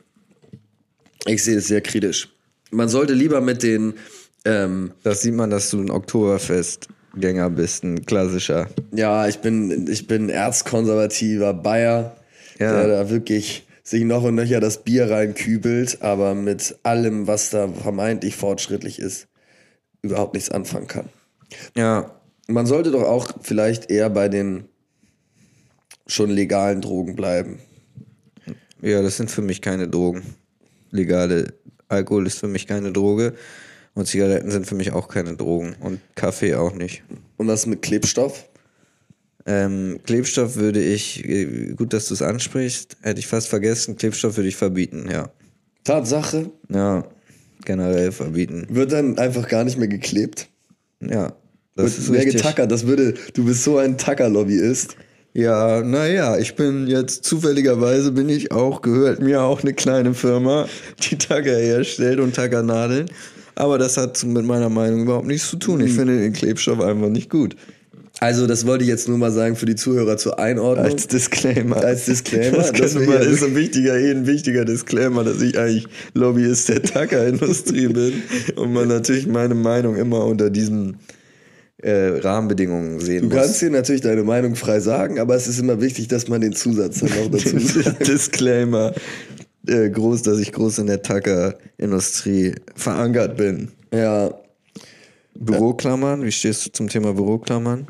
[1.25, 2.29] Ich sehe es sehr kritisch.
[2.71, 3.95] Man sollte lieber mit den,
[4.45, 8.69] ähm, Das sieht man, dass du ein Oktoberfestgänger bist, ein klassischer.
[8.93, 12.15] ja, ich bin, ich bin erzkonservativer Bayer,
[12.57, 12.71] Ja.
[12.71, 17.67] der da wirklich sich noch und nöcher das Bier reinkübelt, aber mit allem, was da
[17.67, 19.27] vermeintlich fortschrittlich ist,
[20.01, 21.09] überhaupt nichts anfangen kann.
[21.75, 22.11] Ja.
[22.53, 24.65] Man sollte doch auch vielleicht eher bei den
[26.05, 27.57] schon legalen Drogen bleiben.
[28.79, 30.21] Ja, das sind für mich keine Drogen.
[30.91, 31.53] Legale
[31.87, 33.33] Alkohol ist für mich keine Droge.
[33.95, 35.75] Und Zigaretten sind für mich auch keine Drogen.
[35.79, 37.01] Und Kaffee auch nicht.
[37.37, 38.47] Und was mit Klebstoff?
[39.47, 44.37] Ähm, Klebstoff würde ich, äh, gut, dass du es ansprichst, hätte ich fast vergessen, Klebstoff
[44.37, 45.31] würde ich verbieten, ja.
[45.83, 47.03] Tatsache, Ja,
[47.65, 48.67] generell verbieten.
[48.69, 50.47] wird dann einfach gar nicht mehr geklebt.
[51.01, 51.35] Ja,
[51.75, 52.37] das ist mehr richtig.
[52.41, 52.71] getackert.
[52.71, 54.95] Das würde, du bist so ein Tacker-Lobbyist.
[55.33, 60.67] Ja, naja, ich bin jetzt zufälligerweise bin ich auch, gehört mir auch eine kleine Firma,
[61.09, 63.07] die Tacker herstellt und Tackernadeln.
[63.55, 65.79] Aber das hat mit meiner Meinung überhaupt nichts zu tun.
[65.81, 67.55] Ich finde den Klebstoff einfach nicht gut.
[68.19, 70.85] Also, das wollte ich jetzt nur mal sagen für die Zuhörer zur Einordnung.
[70.85, 71.77] Als Disclaimer.
[71.77, 75.87] Als Disclaimer, Das, das ja ist ein wichtiger, eh ein wichtiger Disclaimer, dass ich eigentlich
[76.13, 78.23] Lobbyist der Tackerindustrie bin
[78.55, 80.97] und man natürlich meine Meinung immer unter diesen
[81.83, 83.35] äh, Rahmenbedingungen sehen Du muss.
[83.35, 86.53] kannst dir natürlich deine Meinung frei sagen, aber es ist immer wichtig, dass man den
[86.53, 88.07] Zusatz dann noch dazu sagt.
[88.07, 88.93] Disclaimer.
[89.67, 93.71] Äh, groß, dass ich groß in der Tackerindustrie verankert bin.
[93.93, 94.33] Ja.
[95.35, 97.87] Büroklammern, wie stehst du zum Thema Büroklammern?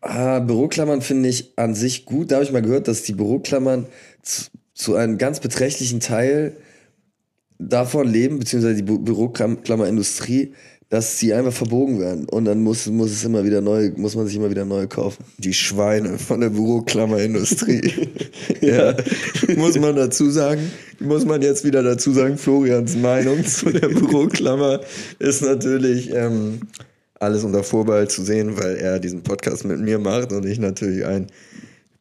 [0.00, 2.30] Ah, Büroklammern finde ich an sich gut.
[2.30, 3.86] Da habe ich mal gehört, dass die Büroklammern
[4.22, 4.44] zu,
[4.74, 6.56] zu einem ganz beträchtlichen Teil
[7.58, 10.52] davon leben, beziehungsweise die Bü Büroklammerindustrie,
[10.88, 12.28] dass sie einfach verbogen werden.
[12.28, 15.24] Und dann muss, muss es immer wieder neu, muss man sich immer wieder neue kaufen.
[15.38, 18.08] Die Schweine von der Büroklammerindustrie.
[18.60, 18.94] ja,
[19.56, 20.70] muss man dazu sagen,
[21.00, 24.80] muss man jetzt wieder dazu sagen, Florians Meinung zu der Büroklammer
[25.18, 26.60] ist natürlich ähm,
[27.18, 31.04] alles unter Vorbehalt zu sehen, weil er diesen Podcast mit mir macht und ich natürlich
[31.04, 31.26] ein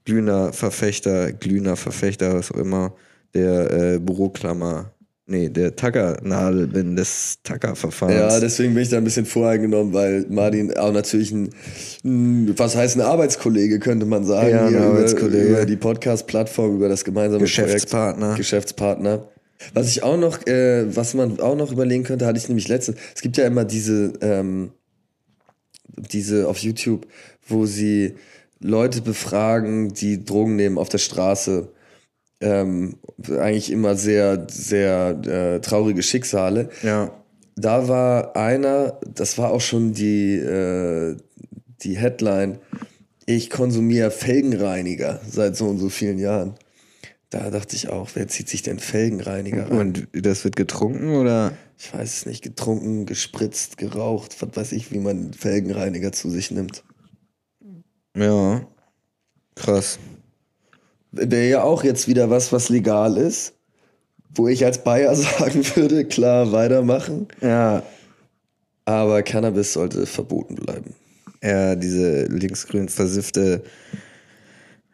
[0.06, 2.94] glühender Verfechter, glühender Verfechter, was auch immer,
[3.34, 4.92] der äh, Büroklammer,
[5.26, 8.16] nee, der Tackernadel bin, des Tackerverfahrens.
[8.16, 11.50] Ja, deswegen bin ich da ein bisschen voreingenommen, weil Martin auch natürlich ein,
[12.58, 15.46] was heißt ein Arbeitskollege, könnte man sagen, Ja, ein Arbeitskollege.
[15.46, 18.28] Über, über die Podcast-Plattform, über das gemeinsame Geschäftspartner.
[18.28, 18.38] Projekt.
[18.38, 19.30] Geschäftspartner.
[19.74, 22.98] Was ich auch noch, äh, was man auch noch überlegen könnte, hatte ich nämlich letztens,
[23.16, 24.72] es gibt ja immer diese, ähm,
[25.98, 27.08] diese auf YouTube,
[27.48, 28.16] wo sie
[28.60, 31.70] Leute befragen, die Drogen nehmen auf der Straße.
[32.42, 32.98] Ähm,
[33.30, 37.10] eigentlich immer sehr, sehr äh, traurige Schicksale ja.
[37.56, 41.16] da war einer, das war auch schon die, äh,
[41.82, 42.60] die Headline,
[43.26, 46.56] ich konsumiere Felgenreiniger seit so und so vielen Jahren.
[47.30, 49.78] Da dachte ich auch, wer zieht sich denn Felgenreiniger rein?
[49.78, 51.54] Und das wird getrunken oder?
[51.78, 56.52] Ich weiß es nicht, getrunken, gespritzt, geraucht, was weiß ich, wie man Felgenreiniger zu sich
[56.52, 56.84] nimmt.
[58.16, 58.66] Ja.
[59.56, 60.00] Krass.
[61.16, 63.54] Wäre ja auch jetzt wieder was, was legal ist,
[64.34, 67.28] wo ich als Bayer sagen würde, klar, weitermachen.
[67.42, 67.84] Ja.
[68.86, 70.94] Aber Cannabis sollte verboten bleiben.
[71.42, 73.64] Ja, diese linksgrün versiffte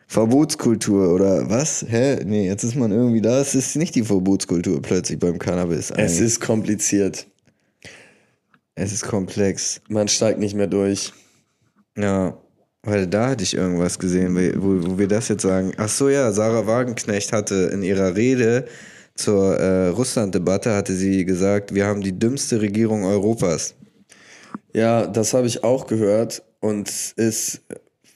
[0.08, 1.86] Verbotskultur oder was?
[1.88, 2.20] Hä?
[2.26, 3.40] Nee, jetzt ist man irgendwie da.
[3.40, 5.90] Es ist nicht die Verbotskultur plötzlich beim Cannabis.
[5.90, 6.20] Es eigentlich.
[6.20, 7.28] ist kompliziert.
[8.76, 9.80] es ist komplex.
[9.88, 11.14] Man steigt nicht mehr durch.
[11.98, 12.38] Ja.
[12.84, 15.72] Weil da hatte ich irgendwas gesehen, wo, wo wir das jetzt sagen.
[15.78, 18.66] Ach so, ja, Sarah Wagenknecht hatte in ihrer Rede
[19.16, 23.76] zur äh, Russland-Debatte hatte sie gesagt, wir haben die dümmste Regierung Europas.
[24.74, 27.62] Ja, das habe ich auch gehört und ist,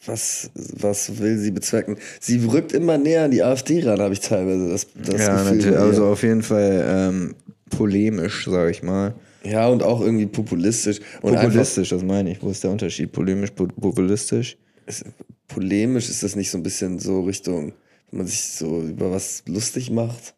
[0.06, 1.98] was, was will sie bezwecken?
[2.20, 5.58] Sie rückt immer näher an die AfD ran, habe ich teilweise das, das ja, Gefühl.
[5.58, 5.66] natürlich.
[5.66, 5.80] bei ihr.
[5.80, 7.36] Also auf jeden Fall ähm,
[7.70, 9.14] polemisch, sage ich mal.
[9.46, 11.00] Ja, und auch irgendwie populistisch.
[11.22, 12.42] Und Populistisch, das meine ich.
[12.42, 13.12] Wo ist der Unterschied?
[13.12, 14.58] Polemisch, po- populistisch?
[14.86, 15.06] Ist,
[15.48, 17.74] polemisch ist das nicht so ein bisschen so Richtung,
[18.12, 20.36] wenn man sich so über was lustig macht?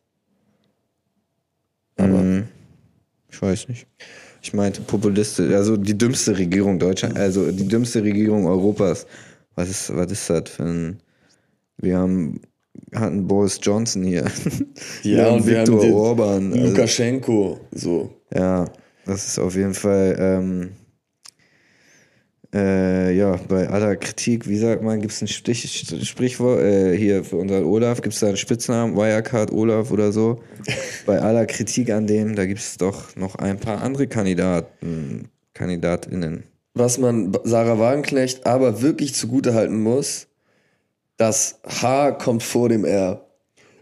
[1.98, 2.44] Aber Mhm.
[3.30, 3.88] Ich weiß nicht.
[4.42, 9.06] Ich meinte populistisch, also die dümmste Regierung Deutschland, also die dümmste Regierung Europas.
[9.56, 11.00] Was ist, was ist das für ein.
[11.78, 12.40] Wir haben
[12.96, 14.26] hatten Boris Johnson hier.
[15.04, 16.54] Ja, und wir haben Viktor den Orban.
[16.54, 18.10] Also, Lukaschenko, so.
[18.34, 18.66] ja,
[19.08, 20.16] das ist auf jeden Fall.
[20.20, 20.72] Ähm,
[22.54, 27.24] äh, ja, bei aller Kritik, wie sagt man, gibt es ein Stich, Sprichwort, äh, hier
[27.24, 30.42] für unseren Olaf, gibt es da einen Spitznamen, Wirecard Olaf oder so.
[31.06, 36.44] bei aller Kritik an dem, da gibt es doch noch ein paar andere Kandidaten, KandidatInnen.
[36.74, 40.28] Was man Sarah Wagenknecht aber wirklich zugutehalten muss,
[41.18, 43.26] das H kommt vor dem R.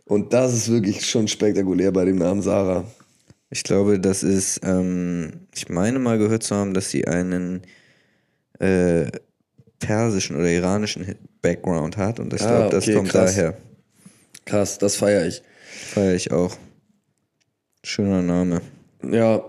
[0.06, 2.86] Und das ist wirklich schon spektakulär bei dem Namen Sarah.
[3.50, 7.62] Ich glaube, das ist, ähm, ich meine mal gehört zu haben, dass sie einen
[8.60, 9.06] äh,
[9.80, 13.36] persischen oder iranischen Background hat und ich Ah, glaube, das okay, kommt krass.
[13.36, 13.58] daher.
[14.46, 15.42] Krass, das feiere ich.
[15.94, 16.56] Feier ich auch.
[17.84, 18.62] Schöner Name.
[19.10, 19.44] Ja,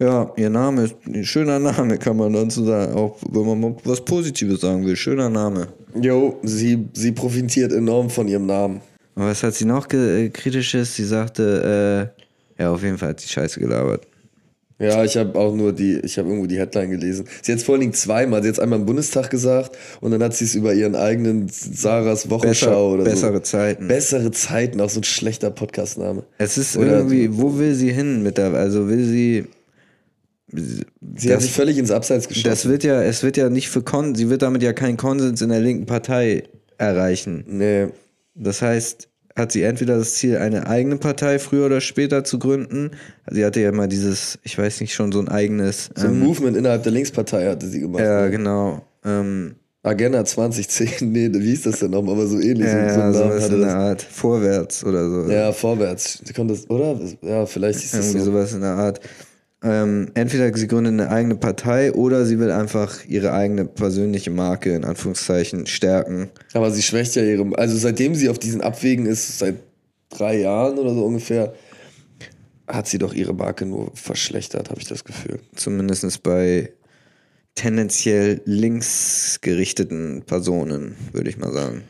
[0.00, 2.92] Ja, ihr Name ist ein schöner Name, kann man dann so sagen.
[2.94, 4.96] Auch wenn man mal was Positives sagen will.
[4.96, 5.68] Schöner Name.
[6.00, 8.80] jo, sie, sie profitiert enorm von ihrem Namen.
[9.14, 10.96] Und was hat sie noch äh, kritisches?
[10.96, 12.23] Sie sagte, äh,
[12.58, 14.06] ja, auf jeden Fall hat sie Scheiße gelabert.
[14.80, 17.26] Ja, ich habe auch nur die, ich habe irgendwo die Headline gelesen.
[17.42, 18.42] Sie hat es vor allen Dingen zweimal.
[18.42, 21.48] Sie hat es einmal im Bundestag gesagt und dann hat sie es über ihren eigenen
[21.48, 23.40] Sarahs Wochenschau Besser, oder bessere so.
[23.40, 23.86] Zeiten.
[23.86, 26.24] Bessere Zeiten, auch so ein schlechter Podcastname.
[26.38, 29.44] es ist Oder- irgendwie, wo will sie hin mit der, also will sie,
[30.48, 32.48] Sie hat Das- sich völlig ins Abseits geschossen.
[32.48, 35.40] das wird ja, es wird ja nicht für Kon, sie wird damit ja keinen Konsens
[35.40, 36.44] in der linken Partei
[36.78, 37.44] erreichen.
[37.48, 37.86] nee.
[38.36, 42.92] Das heißt, hat sie entweder das Ziel, eine eigene Partei früher oder später zu gründen.
[43.30, 45.90] Sie hatte ja immer dieses, ich weiß nicht, schon so ein eigenes.
[45.96, 48.02] So ein ähm, Movement innerhalb der Linkspartei hatte sie gemacht.
[48.02, 48.30] ja, ne?
[48.30, 48.82] genau.
[49.04, 52.14] Ähm, Agenda 2010, nee, wie hieß das denn nochmal?
[52.14, 52.66] Aber so ähnlich.
[52.66, 53.74] ja, so, so ja, in der das.
[53.74, 54.02] Art.
[54.02, 55.30] Vorwärts oder so.
[55.30, 56.20] Ja, vorwärts.
[56.24, 56.98] Sie konnte das, oder?
[57.20, 58.32] Ja, vielleicht ist das Irgendwie so.
[58.32, 59.00] sowas in der Art.
[59.64, 64.74] Ähm, entweder sie gründet eine eigene Partei oder sie will einfach ihre eigene persönliche Marke
[64.74, 66.28] in Anführungszeichen stärken.
[66.52, 67.50] Aber sie schwächt ja ihre.
[67.56, 69.56] Also seitdem sie auf diesen Abwegen ist, seit
[70.10, 71.54] drei Jahren oder so ungefähr,
[72.68, 75.40] hat sie doch ihre Marke nur verschlechtert, habe ich das Gefühl.
[75.54, 76.70] Zumindest bei
[77.54, 81.84] tendenziell linksgerichteten Personen, würde ich mal sagen.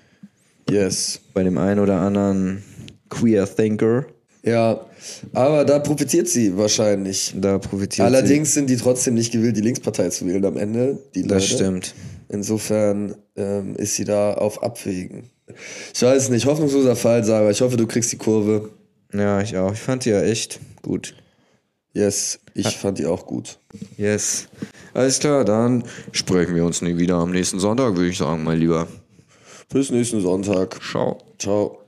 [0.70, 1.20] Yes.
[1.32, 2.62] Bei dem einen oder anderen
[3.08, 4.06] Queer Thinker,
[4.44, 4.84] Ja,
[5.32, 7.34] aber da profitiert sie wahrscheinlich.
[7.36, 10.98] da profitiert Allerdings sind die trotzdem nicht gewillt, die Linkspartei zu wählen am Ende.
[11.14, 11.22] Sie.
[11.22, 11.54] Das Leute.
[11.54, 11.94] stimmt.
[12.28, 15.30] Insofern ähm, ist sie da auf Abwägen.
[15.94, 17.50] Ich weiß nicht, hoffnungsloser Fall, Sarah.
[17.50, 18.70] Ich hoffe, du kriegst die Kurve.
[19.12, 19.72] Ja, ich auch.
[19.72, 21.14] Ich fand die ja echt gut.
[21.92, 23.58] Yes, ich fand die auch gut.
[23.96, 24.48] Yes.
[24.94, 28.58] Alles klar, dann sprechen wir uns nie wieder am nächsten Sonntag, würde ich sagen, mein
[28.58, 28.88] Lieber.
[29.68, 30.80] Bis nächsten Sonntag.
[30.82, 31.18] Ciao.
[31.38, 31.83] Ciao.